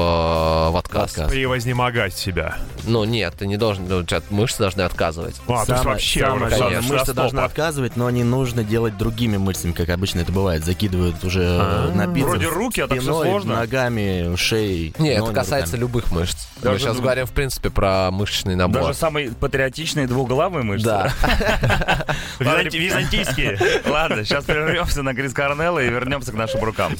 в 0.71 0.77
отказ. 0.77 1.11
отказ. 1.11 1.31
Превознемогать 1.31 2.13
себя. 2.17 2.57
Ну, 2.83 3.03
нет, 3.05 3.33
ты 3.37 3.47
не 3.47 3.57
должен, 3.57 3.87
ну, 3.87 4.03
мышцы 4.29 4.57
должны 4.59 4.81
отказывать. 4.81 5.35
А, 5.43 5.45
то 5.47 5.53
есть 5.53 5.67
Самое- 5.67 5.83
вообще 5.85 6.19
самое 6.21 6.45
уже 6.47 6.57
конечно. 6.57 6.81
мышцы 6.81 7.05
стопа. 7.05 7.13
должны 7.13 7.39
отказывать, 7.39 7.95
но 7.95 8.09
не 8.09 8.23
нужно 8.23 8.63
делать 8.63 8.97
другими 8.97 9.37
мышцами, 9.37 9.71
как 9.71 9.89
обычно 9.89 10.19
это 10.19 10.31
бывает. 10.31 10.63
Закидывают 10.65 11.23
уже 11.23 11.43
А. 11.45 11.91
на 11.93 12.07
бицепс. 12.07 12.32
Вроде 12.39 12.47
руки, 12.49 12.81
а 12.81 12.87
так 12.87 12.99
спиной, 13.01 13.27
сложно. 13.27 13.55
ногами, 13.57 14.35
шеей. 14.35 14.93
Нет, 14.99 15.19
но 15.19 15.23
это 15.25 15.29
не 15.29 15.35
касается 15.35 15.73
руками. 15.75 15.81
любых 15.81 16.11
мышц. 16.11 16.37
Мы 16.63 16.79
сейчас 16.79 16.99
говорим, 16.99 17.25
в 17.25 17.31
принципе, 17.31 17.69
про 17.69 18.09
мышечный 18.11 18.55
набор. 18.55 18.83
Даже 18.83 18.93
самые 18.97 19.31
патриотичные 19.31 20.07
двуглавые 20.07 20.63
мышцы. 20.63 20.85
Да. 20.85 21.13
Византи- 22.39 22.77
Византийские. 22.77 23.59
Ладно, 23.87 24.23
сейчас 24.25 24.45
прервемся 24.45 25.03
на 25.03 25.13
Крис 25.13 25.33
Корнелла 25.33 25.79
и 25.79 25.89
вернемся 25.89 26.31
к 26.31 26.35
нашим 26.35 26.63
рукам. 26.63 26.93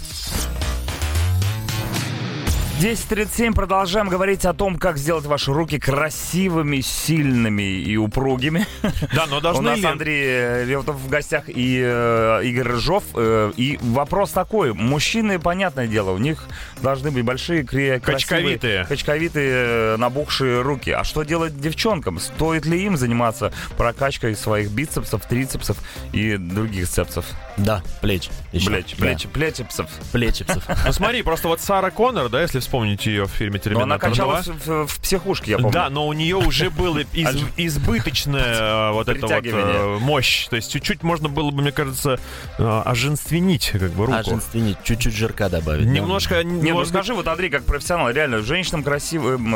10.37 2.81 3.53
продолжаем 3.53 4.09
говорить 4.09 4.45
о 4.45 4.53
том, 4.53 4.77
как 4.77 4.97
сделать 4.97 5.25
ваши 5.25 5.53
руки 5.53 5.79
красивыми, 5.79 6.81
сильными 6.81 7.61
и 7.79 7.95
упругими. 7.95 8.65
Да, 9.13 9.25
но 9.27 9.37
У 9.37 9.41
должны 9.41 9.69
нас 9.69 9.79
ли... 9.79 9.85
Андрей 9.85 10.65
Реутов 10.65 10.95
в 10.97 11.07
гостях 11.07 11.43
и 11.47 11.79
э, 11.81 12.41
Игорь 12.43 12.67
Рыжов. 12.67 13.03
Э, 13.15 13.53
и 13.55 13.77
вопрос 13.81 14.31
такой. 14.31 14.73
Мужчины, 14.73 15.39
понятное 15.39 15.87
дело, 15.87 16.11
у 16.11 16.17
них 16.17 16.43
должны 16.81 17.11
быть 17.11 17.23
большие, 17.23 17.61
кре- 17.61 17.99
красивые, 18.01 18.57
Качковитые. 18.57 18.85
качковитые, 18.85 19.53
э, 19.53 19.97
набухшие 19.97 20.61
руки. 20.61 20.89
А 20.91 21.03
что 21.05 21.23
делать 21.23 21.57
девчонкам? 21.61 22.19
Стоит 22.19 22.65
ли 22.65 22.83
им 22.83 22.97
заниматься 22.97 23.53
прокачкой 23.77 24.35
своих 24.35 24.71
бицепсов, 24.71 25.25
трицепсов 25.25 25.77
и 26.11 26.35
других 26.37 26.89
цепсов? 26.89 27.25
Да, 27.55 27.81
плеч. 28.01 28.29
еще. 28.51 28.69
Плеч, 28.71 28.95
Да, 28.97 29.05
плеч, 29.05 29.27
плечепсов. 29.27 29.89
Плечепсов. 30.11 30.63
Ну 30.85 30.91
смотри, 30.91 31.21
просто 31.21 31.47
вот 31.47 31.61
Сара 31.61 31.91
Коннор, 31.91 32.27
да, 32.29 32.41
если 32.41 32.59
вспомнить 32.63 33.05
ее 33.05 33.25
в 33.25 33.29
фильме 33.29 33.61
Но 33.65 33.81
она 33.81 33.97
«Терминатор 33.97 34.09
2», 34.09 34.11
качалась 34.11 34.47
в, 34.47 34.87
в 34.87 34.99
психушке, 34.99 35.51
я 35.51 35.57
помню. 35.57 35.71
Да, 35.71 35.89
но 35.89 36.07
у 36.07 36.13
нее 36.13 36.37
уже 36.37 36.69
было 36.69 36.99
из- 37.13 37.43
избыточная 37.57 38.89
э, 38.89 38.91
вот 38.91 39.07
эта 39.09 39.27
вот 39.27 39.45
э, 39.45 39.97
мощь. 39.99 40.47
То 40.47 40.55
есть 40.55 40.71
чуть-чуть 40.71 41.03
можно 41.03 41.29
было 41.29 41.51
бы, 41.51 41.61
мне 41.61 41.71
кажется, 41.71 42.19
э, 42.57 42.81
оженственнить 42.85 43.69
как 43.71 43.91
бы 43.91 44.05
руку. 44.05 44.17
Оженственнить, 44.17 44.77
чуть-чуть 44.83 45.13
жирка 45.13 45.49
добавить. 45.49 45.85
Немножко... 45.85 46.43
Не, 46.43 46.71
ну 46.71 46.85
скажи, 46.85 47.13
вот 47.13 47.27
Андрей, 47.27 47.49
как 47.49 47.63
профессионал, 47.65 48.09
реально, 48.09 48.41
женщинам 48.41 48.83
красивым 48.83 49.51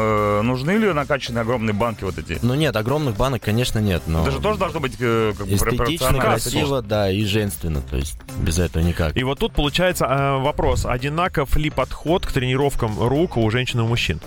нужны 0.45 0.71
ли 0.71 0.91
накачанные 0.93 1.41
огромные 1.41 1.73
банки 1.73 2.03
вот 2.03 2.17
эти? 2.17 2.37
Ну 2.41 2.53
нет, 2.55 2.75
огромных 2.75 3.15
банок, 3.15 3.41
конечно, 3.41 3.79
нет, 3.79 4.03
но... 4.07 4.21
Это 4.23 4.31
же 4.31 4.39
тоже 4.39 4.59
должно 4.59 4.79
быть 4.79 4.97
как 4.97 5.47
бы 5.47 5.53
Эстетично, 5.53 6.19
красиво, 6.19 6.81
да, 6.81 7.09
и 7.09 7.23
женственно, 7.23 7.81
то 7.81 7.97
есть 7.97 8.17
без 8.37 8.59
этого 8.59 8.83
никак. 8.83 9.15
И 9.15 9.23
вот 9.23 9.39
тут 9.39 9.53
получается 9.53 10.05
вопрос, 10.39 10.85
одинаков 10.85 11.55
ли 11.55 11.69
подход 11.69 12.25
к 12.25 12.31
тренировкам 12.31 12.96
рук 12.97 13.37
у 13.37 13.49
женщин 13.49 13.79
и 13.79 13.83
у 13.83 13.87
мужчин? 13.87 14.19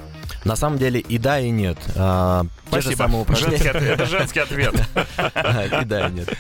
На 0.45 0.57
самом 0.57 0.79
деле 0.79 1.01
и 1.01 1.19
да, 1.19 1.39
и 1.39 1.51
нет. 1.51 1.77
А, 1.97 2.45
те 2.71 2.81
же 2.81 2.93
Спасибо. 2.95 3.27
Женский 3.37 3.69
ответ, 3.69 3.93
это 4.01 4.07
женский 4.07 4.41
ответ. 4.41 4.75
И 5.83 5.85
да, 5.85 6.09
и 6.09 6.13
нет. 6.13 6.33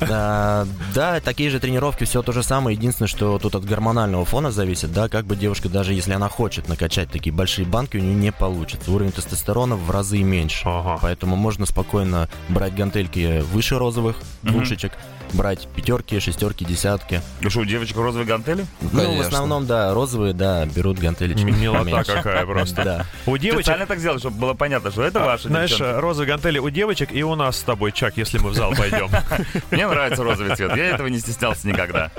А, 0.00 0.66
Да, 0.94 1.20
такие 1.20 1.50
же 1.50 1.60
тренировки, 1.60 2.04
все 2.04 2.22
то 2.22 2.32
же 2.32 2.42
самое. 2.42 2.76
Единственное, 2.76 3.08
что 3.08 3.38
тут 3.38 3.54
от 3.54 3.64
гормонального 3.64 4.24
фона 4.24 4.50
зависит, 4.50 4.92
да, 4.92 5.08
как 5.08 5.26
бы 5.26 5.36
девушка, 5.36 5.68
даже 5.68 5.92
если 5.92 6.12
она 6.12 6.28
хочет 6.28 6.68
накачать 6.68 7.10
такие 7.10 7.32
большие 7.32 7.66
банки, 7.66 7.96
у 7.96 8.00
нее 8.00 8.14
не 8.14 8.32
получится. 8.32 8.90
Уровень 8.90 9.12
тестостерона 9.12 9.76
в 9.76 9.90
разы 9.90 10.18
меньше. 10.22 10.64
Поэтому 11.00 11.36
можно 11.36 11.66
спокойно 11.66 12.28
брать 12.48 12.74
гантельки 12.74 13.40
выше 13.52 13.78
розовых 13.78 14.16
Мгм. 14.42 14.52
двушечек, 14.52 14.92
брать 15.34 15.68
пятерки, 15.68 16.18
шестерки, 16.18 16.64
десятки. 16.64 17.20
Ну 17.40 17.50
что, 17.50 17.60
у 17.60 17.64
девочек 17.64 17.96
розовые 17.96 18.26
гантели? 18.26 18.66
Ну, 18.80 19.16
в 19.16 19.20
основном, 19.20 19.66
да, 19.66 19.92
розовые, 19.94 20.32
да, 20.32 20.64
берут 20.66 20.98
гантелечки. 20.98 21.44
Милота 21.44 21.84
поменьше. 21.84 22.12
какая 22.12 22.46
просто. 22.46 22.82
Да. 22.90 23.06
У 23.26 23.36
девочек... 23.36 23.62
Специально 23.62 23.86
так 23.86 23.98
сделали, 23.98 24.18
чтобы 24.18 24.38
было 24.38 24.54
понятно, 24.54 24.90
что 24.90 25.02
это 25.02 25.22
а, 25.22 25.26
ваши 25.26 25.48
Знаешь, 25.48 25.70
девчонки. 25.70 26.00
розовые 26.00 26.28
гантели 26.28 26.58
у 26.58 26.70
девочек 26.70 27.12
и 27.12 27.22
у 27.22 27.34
нас 27.34 27.58
с 27.58 27.62
тобой, 27.62 27.92
Чак, 27.92 28.16
если 28.16 28.38
мы 28.38 28.50
в 28.50 28.54
зал 28.54 28.72
пойдем. 28.76 29.08
Мне 29.70 29.86
нравится 29.86 30.22
розовый 30.22 30.56
цвет, 30.56 30.76
я 30.76 30.86
этого 30.86 31.08
не 31.08 31.18
стеснялся 31.18 31.66
никогда. 31.66 32.10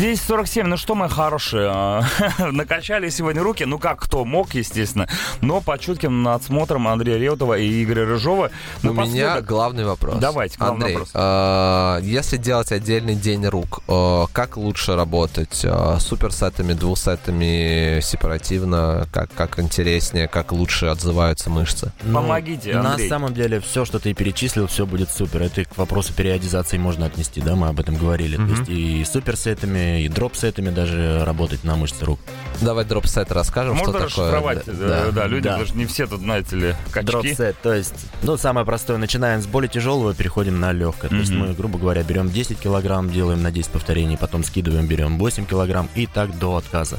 10.47, 0.00 0.62
ну 0.64 0.78
что, 0.78 0.94
мои 0.94 1.10
хорошие, 1.10 1.68
а, 1.70 2.02
накачали 2.38 3.10
сегодня 3.10 3.42
руки, 3.42 3.64
ну 3.64 3.78
как 3.78 4.00
кто 4.00 4.24
мог, 4.24 4.54
естественно, 4.54 5.06
но 5.42 5.60
по 5.60 5.78
чутким 5.78 6.22
надсмотрам 6.22 6.88
Андрея 6.88 7.18
Реутова 7.18 7.58
и 7.58 7.84
Игоря 7.84 8.06
Рыжова. 8.06 8.50
Ну, 8.82 8.92
У 8.92 8.94
меня 8.94 9.42
главный 9.42 9.84
вопрос. 9.84 10.16
Давайте, 10.18 10.56
главный 10.56 10.76
Андрей, 10.76 10.94
вопрос. 10.94 11.10
э, 11.12 11.98
если 12.04 12.38
делать 12.38 12.72
отдельный 12.72 13.14
день 13.14 13.44
рук, 13.46 13.82
э, 13.88 14.24
как 14.32 14.56
лучше 14.56 14.96
работать? 14.96 15.60
Э, 15.64 15.98
суперсетами, 16.00 16.72
двусетами, 16.72 18.00
сепаративно? 18.00 19.06
Как, 19.12 19.30
как 19.34 19.58
интереснее, 19.58 20.28
как 20.28 20.52
лучше 20.52 20.86
отзываются 20.86 21.50
мышцы? 21.50 21.92
Ну, 22.04 22.14
Помогите, 22.14 22.72
На 22.74 22.92
Андрей. 22.92 23.08
самом 23.10 23.34
деле, 23.34 23.60
все, 23.60 23.84
что 23.84 23.98
ты 23.98 24.14
перечислил, 24.14 24.66
все 24.66 24.86
будет 24.86 25.10
супер. 25.10 25.42
Это 25.42 25.64
к 25.66 25.76
вопросу 25.76 26.14
периодизации 26.14 26.78
можно 26.78 27.04
отнести, 27.04 27.42
да, 27.42 27.54
мы 27.54 27.68
об 27.68 27.78
этом 27.78 27.96
говорили. 27.98 28.36
То 28.36 28.44
есть 28.44 28.68
и 28.68 29.04
суперсетами, 29.04 29.89
и 29.98 30.08
дроп-сетами 30.08 30.70
даже 30.70 31.24
работать 31.24 31.64
на 31.64 31.76
мышцы 31.76 32.04
рук. 32.04 32.20
Давай 32.60 32.84
drop 32.84 33.11
set 33.11 33.32
расскажем, 33.32 33.76
Можно 33.76 34.00
что 34.00 34.08
такое. 34.08 34.30
расшифровать, 34.30 34.64
Да, 34.66 34.72
да, 34.72 35.04
да. 35.06 35.10
да, 35.12 35.26
люди, 35.26 35.48
Да. 35.48 35.64
что 35.66 35.76
не 35.76 35.86
все 35.86 36.06
тут, 36.06 36.20
знаете 36.20 36.56
ли, 36.56 36.74
качки. 36.90 37.10
Drop 37.10 37.33
set, 37.33 37.56
то 37.62 37.72
есть, 37.74 37.94
ну, 38.22 38.36
самое 38.36 38.66
простое, 38.66 38.98
начинаем 38.98 39.40
с 39.42 39.46
более 39.46 39.68
тяжелого, 39.68 40.14
переходим 40.14 40.60
на 40.60 40.72
легкое. 40.72 41.08
То 41.10 41.16
есть 41.16 41.32
мы, 41.32 41.52
грубо 41.54 41.78
говоря, 41.78 42.02
берем 42.02 42.30
10 42.30 42.58
килограмм, 42.58 43.10
делаем 43.10 43.42
на 43.42 43.50
10 43.50 43.70
повторений, 43.70 44.16
потом 44.18 44.44
скидываем, 44.44 44.86
берем 44.86 45.18
8 45.18 45.46
килограмм 45.46 45.88
и 45.94 46.06
так 46.06 46.38
до 46.38 46.56
отказа. 46.56 46.98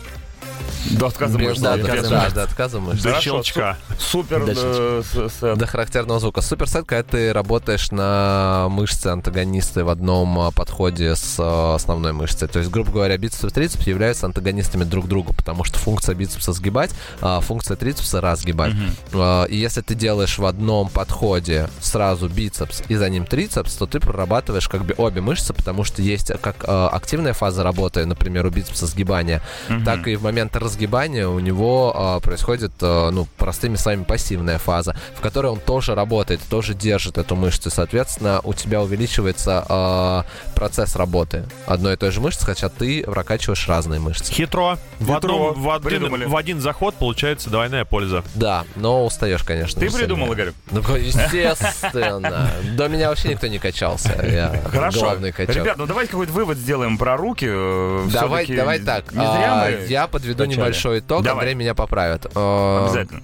До 0.89 1.07
отказа 1.07 1.37
Без- 1.37 1.47
мышц. 1.49 1.61
да, 1.61 1.77
до 1.77 1.83
да, 1.83 1.93
отказа 1.93 2.09
да, 2.09 2.21
мышц. 2.23 2.33
до 2.33 2.43
отказа 2.43 2.79
мышц. 2.79 3.01
До 3.03 3.09
Хорошо, 3.09 3.21
щелчка. 3.21 3.77
Супер 3.99 4.45
До 4.45 4.51
э, 4.55 5.03
с- 5.03 5.39
сет. 5.39 5.57
До 5.57 5.67
характерного 5.67 6.19
звука. 6.19 6.41
Superset, 6.41 6.85
когда 6.85 7.03
ты 7.03 7.33
работаешь 7.33 7.91
на 7.91 8.67
мышцы 8.69 9.07
антагонисты 9.07 9.83
в 9.83 9.89
одном 9.89 10.39
а, 10.39 10.51
подходе 10.51 11.15
с 11.15 11.35
а, 11.39 11.75
основной 11.75 12.13
мышцей. 12.13 12.47
То 12.47 12.59
есть, 12.59 12.71
грубо 12.71 12.91
говоря, 12.91 13.17
бицепс 13.17 13.43
и 13.43 13.49
трицепс 13.49 13.85
являются 13.85 14.25
антагонистами 14.25 14.83
друг 14.83 15.07
другу, 15.07 15.33
потому 15.33 15.63
что 15.63 15.77
функция 15.77 16.15
бицепса 16.15 16.51
сгибать, 16.53 16.91
а 17.21 17.39
функция 17.41 17.77
трицепса 17.77 18.19
разгибать. 18.19 18.73
А, 19.13 19.45
И 19.45 19.57
если 19.57 19.81
ты 19.81 19.93
делаешь 19.95 20.37
в 20.39 20.45
одном 20.45 20.89
подходе 20.89 21.69
сразу 21.79 22.27
бицепс 22.27 22.81
и 22.87 22.95
за 22.95 23.07
ним 23.09 23.25
трицепс, 23.25 23.75
то 23.75 23.85
ты 23.85 23.99
прорабатываешь 23.99 24.67
как 24.67 24.83
бы 24.85 24.93
обе 24.97 25.21
мышцы, 25.21 25.53
потому 25.53 25.83
что 25.83 26.01
есть 26.01 26.31
как 26.41 26.63
активная 26.67 27.33
фаза 27.33 27.63
работы, 27.63 28.05
например, 28.05 28.45
у 28.45 28.49
бицепса 28.49 28.87
сгибания, 28.87 29.41
так 29.85 30.07
и 30.07 30.15
в 30.15 30.23
момент 30.23 30.55
разгибания 30.71 31.27
у 31.27 31.39
него 31.39 31.91
а, 31.93 32.19
происходит, 32.21 32.71
а, 32.81 33.11
ну, 33.11 33.27
простыми 33.37 33.75
словами, 33.75 34.03
пассивная 34.03 34.57
фаза, 34.57 34.95
в 35.15 35.19
которой 35.21 35.47
он 35.47 35.59
тоже 35.59 35.95
работает, 35.95 36.39
тоже 36.49 36.73
держит 36.73 37.17
эту 37.17 37.35
мышцу. 37.35 37.69
Соответственно, 37.69 38.39
у 38.43 38.53
тебя 38.53 38.81
увеличивается 38.81 39.65
а, 39.67 40.25
процесс 40.55 40.95
работы 40.95 41.45
одной 41.67 41.93
и 41.95 41.97
той 41.97 42.11
же 42.11 42.21
мышцы, 42.21 42.45
хотя 42.45 42.69
ты 42.69 43.03
прокачиваешь 43.03 43.67
разные 43.67 43.99
мышцы. 43.99 44.31
Хитро. 44.31 44.77
В, 44.99 45.05
Хитро. 45.13 45.17
одном, 45.17 45.61
в, 45.61 45.69
один, 45.69 45.83
Придумали. 45.89 46.25
в 46.25 46.35
один 46.37 46.61
заход 46.61 46.95
получается 46.95 47.49
двойная 47.49 47.83
польза. 47.83 48.23
Да, 48.35 48.63
но 48.75 49.05
устаешь, 49.05 49.43
конечно. 49.43 49.79
Ты 49.81 49.91
придумал, 49.91 50.31
Игорь? 50.31 50.53
Ну, 50.71 50.79
естественно. 50.95 52.49
До 52.77 52.87
меня 52.87 53.09
вообще 53.09 53.29
никто 53.29 53.47
не 53.47 53.59
качался. 53.59 54.17
Я 54.25 54.61
Хорошо. 54.69 55.01
главный 55.01 55.31
качок. 55.33 55.55
Ребят, 55.55 55.77
ну 55.77 55.85
давайте 55.85 56.11
какой-то 56.11 56.31
вывод 56.31 56.57
сделаем 56.57 56.97
про 56.97 57.17
руки. 57.17 57.45
э, 57.49 58.07
Давай, 58.11 58.47
давай 58.47 58.79
так. 58.79 59.11
Не 59.11 59.17
зря 59.17 59.53
а, 59.53 59.65
мы 59.65 59.85
я 59.87 60.07
подведу 60.07 60.45
качали. 60.45 60.60
Небольшой 60.65 60.99
итог, 60.99 61.23
Давай. 61.23 61.39
Андрей 61.39 61.55
меня 61.55 61.73
поправит. 61.75 62.25
А, 62.35 62.85
Обязательно. 62.85 63.21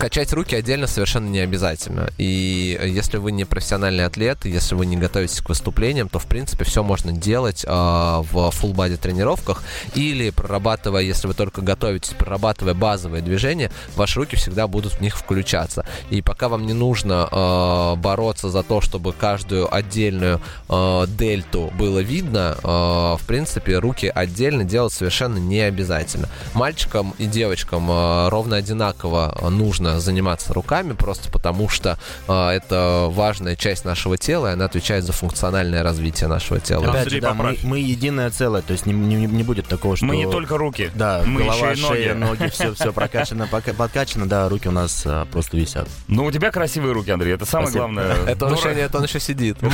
Качать 0.00 0.32
руки 0.32 0.56
отдельно 0.56 0.86
совершенно 0.86 1.28
не 1.28 1.40
обязательно. 1.40 2.08
И 2.16 2.80
если 2.82 3.18
вы 3.18 3.32
не 3.32 3.44
профессиональный 3.44 4.06
атлет, 4.06 4.46
если 4.46 4.74
вы 4.74 4.86
не 4.86 4.96
готовитесь 4.96 5.42
к 5.42 5.50
выступлениям, 5.50 6.08
то 6.08 6.18
в 6.18 6.24
принципе 6.24 6.64
все 6.64 6.82
можно 6.82 7.12
делать 7.12 7.66
а, 7.68 8.22
в 8.22 8.34
full 8.48 8.72
body 8.72 8.96
тренировках 8.96 9.62
или 9.94 10.30
прорабатывая, 10.30 11.02
если 11.02 11.26
вы 11.26 11.34
только 11.34 11.60
готовитесь, 11.60 12.14
прорабатывая 12.14 12.72
базовые 12.72 13.22
движения, 13.22 13.70
ваши 13.94 14.18
руки 14.20 14.36
всегда 14.36 14.66
будут 14.66 14.94
в 14.94 15.02
них 15.02 15.18
включаться. 15.18 15.84
И 16.08 16.22
пока 16.22 16.48
вам 16.48 16.64
не 16.64 16.72
нужно 16.72 17.28
а, 17.30 17.96
бороться 17.96 18.48
за 18.48 18.62
то, 18.62 18.80
чтобы 18.80 19.12
каждую 19.12 19.72
отдельную 19.72 20.40
а, 20.70 21.06
дельту 21.08 21.70
было 21.78 21.98
видно, 21.98 22.56
а, 22.62 23.18
в 23.18 23.26
принципе 23.26 23.76
руки 23.78 24.06
отдельно 24.06 24.64
делать 24.64 24.94
совершенно 24.94 25.36
не 25.36 25.60
обязательно. 25.60 26.30
Мальчикам 26.54 27.14
и 27.18 27.26
девочкам 27.26 27.86
а, 27.90 28.30
ровно 28.30 28.56
одинаково 28.56 29.38
а, 29.38 29.50
нужно 29.90 30.00
заниматься 30.00 30.52
руками, 30.52 30.92
просто 30.92 31.30
потому 31.30 31.68
что 31.68 31.98
а, 32.28 32.52
это 32.52 33.06
важная 33.10 33.56
часть 33.56 33.84
нашего 33.84 34.16
тела, 34.16 34.48
и 34.48 34.52
она 34.52 34.64
отвечает 34.64 35.04
за 35.04 35.12
функциональное 35.12 35.82
развитие 35.82 36.28
нашего 36.28 36.60
тела. 36.60 36.84
Опять 36.84 37.04
Андрей, 37.04 37.16
же, 37.16 37.20
да, 37.20 37.30
мы, 37.30 37.36
поправь. 37.36 37.64
мы 37.64 37.78
единое 37.80 38.30
целое, 38.30 38.62
то 38.62 38.72
есть 38.72 38.86
не, 38.86 38.92
не- 38.92 39.26
не 39.26 39.42
будет 39.42 39.66
такого, 39.66 39.96
что... 39.96 40.06
Мы 40.06 40.16
не 40.16 40.30
только 40.30 40.56
руки. 40.56 40.90
Да, 40.94 41.22
мы 41.26 41.42
голова, 41.42 41.70
еще 41.70 41.80
и 41.80 41.82
ноги. 41.82 41.94
шея, 41.94 42.14
ноги, 42.14 42.48
все, 42.50 42.74
все 42.74 42.92
прокачано, 43.00 43.46
подкачано, 43.46 44.28
да, 44.28 44.48
руки 44.48 44.68
у 44.68 44.72
нас 44.72 45.02
а, 45.06 45.26
просто 45.26 45.56
висят. 45.56 45.88
Ну, 46.08 46.24
у 46.24 46.30
тебя 46.30 46.50
красивые 46.50 46.92
руки, 46.92 47.10
Андрей. 47.10 47.34
Это 47.34 47.44
самое 47.44 47.70
Спасибо. 47.70 47.86
главное. 47.86 48.16
Это 48.26 48.46
он, 48.46 48.54
еще, 48.54 48.74
нет, 48.74 48.94
он 48.94 49.04
еще 49.04 49.20
сидит. 49.20 49.60
Мы, 49.62 49.70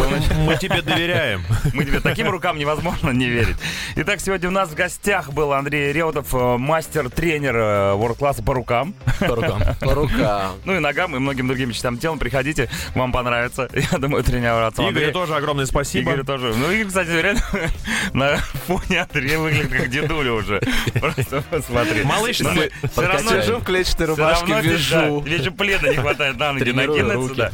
мы 0.46 0.56
тебе 0.56 0.82
доверяем. 0.82 1.44
Мы 1.74 1.84
тебе 1.84 2.00
таким 2.00 2.30
рукам 2.30 2.58
невозможно 2.58 3.10
не 3.10 3.26
верить. 3.26 3.56
Итак, 3.96 4.20
сегодня 4.20 4.48
у 4.48 4.52
нас 4.52 4.70
в 4.70 4.74
гостях 4.74 5.32
был 5.32 5.52
Андрей 5.52 5.92
Реутов, 5.92 6.34
э, 6.34 6.56
мастер-тренер 6.56 7.56
э, 7.56 7.60
World-класса 7.94 8.42
по 8.42 8.54
рукам. 8.54 8.94
По 9.20 9.34
рукам. 9.34 9.62
По 9.80 9.94
рукам. 9.94 10.05
Ну 10.64 10.76
и 10.76 10.78
ногам, 10.78 11.14
и 11.16 11.18
многим 11.18 11.46
другим 11.48 11.72
частям 11.72 11.98
тела. 11.98 12.16
Приходите, 12.16 12.68
вам 12.94 13.12
понравится. 13.12 13.68
Я 13.92 13.98
думаю, 13.98 14.22
тренироваться. 14.24 14.82
Андрей- 14.86 15.12
тоже 15.12 15.34
огромное 15.34 15.66
спасибо. 15.66 16.10
Игорю 16.10 16.24
тоже. 16.24 16.54
Ну, 16.56 16.70
Игорь, 16.70 16.86
кстати, 16.88 17.08
реально 17.10 17.42
на 18.12 18.36
фоне 18.66 19.02
Андрея 19.02 19.38
выглядит 19.38 19.70
как 19.72 19.88
дедуля 19.88 20.32
уже. 20.32 20.60
Просто 21.00 21.42
посмотри. 21.50 22.02
Малыш, 22.04 22.40
Но 22.40 22.52
мы 22.52 22.70
все 22.90 23.02
равно 23.06 23.30
Сижу 23.30 23.42
же 23.42 23.56
в 23.58 23.64
клетчатой 23.64 24.06
рубашке, 24.06 24.52
равно 24.54 25.20
Вижу, 25.20 25.52
пледа 25.52 25.88
не 25.88 25.96
хватает 25.96 26.36
на 26.38 26.52
ноги 26.52 26.70
накинуться. 26.70 27.34
да. 27.34 27.50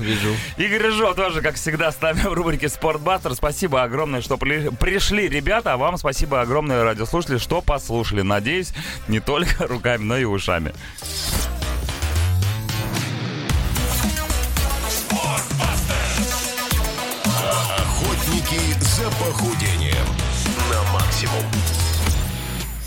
Игорь 0.56 0.82
Рыжов 0.82 1.14
тоже, 1.16 1.40
как 1.42 1.54
всегда, 1.56 1.92
с 1.92 2.00
нами 2.00 2.20
в 2.20 2.32
рубрике 2.32 2.68
«Спортбастер». 2.68 3.34
Спасибо 3.34 3.82
огромное, 3.82 4.20
что 4.22 4.36
при- 4.36 4.68
пришли, 4.70 5.28
ребята. 5.28 5.74
А 5.74 5.76
вам 5.76 5.96
спасибо 5.96 6.40
огромное, 6.40 6.84
радиослушатели, 6.84 7.38
что 7.38 7.60
послушали. 7.60 8.22
Надеюсь, 8.22 8.72
не 9.08 9.20
только 9.20 9.66
руками, 9.66 10.02
но 10.02 10.16
и 10.16 10.24
ушами. 10.24 10.72
Охотники 18.52 18.76
за 18.80 19.10
похудением 19.12 20.06
на 20.68 20.92
максимум. 20.92 21.71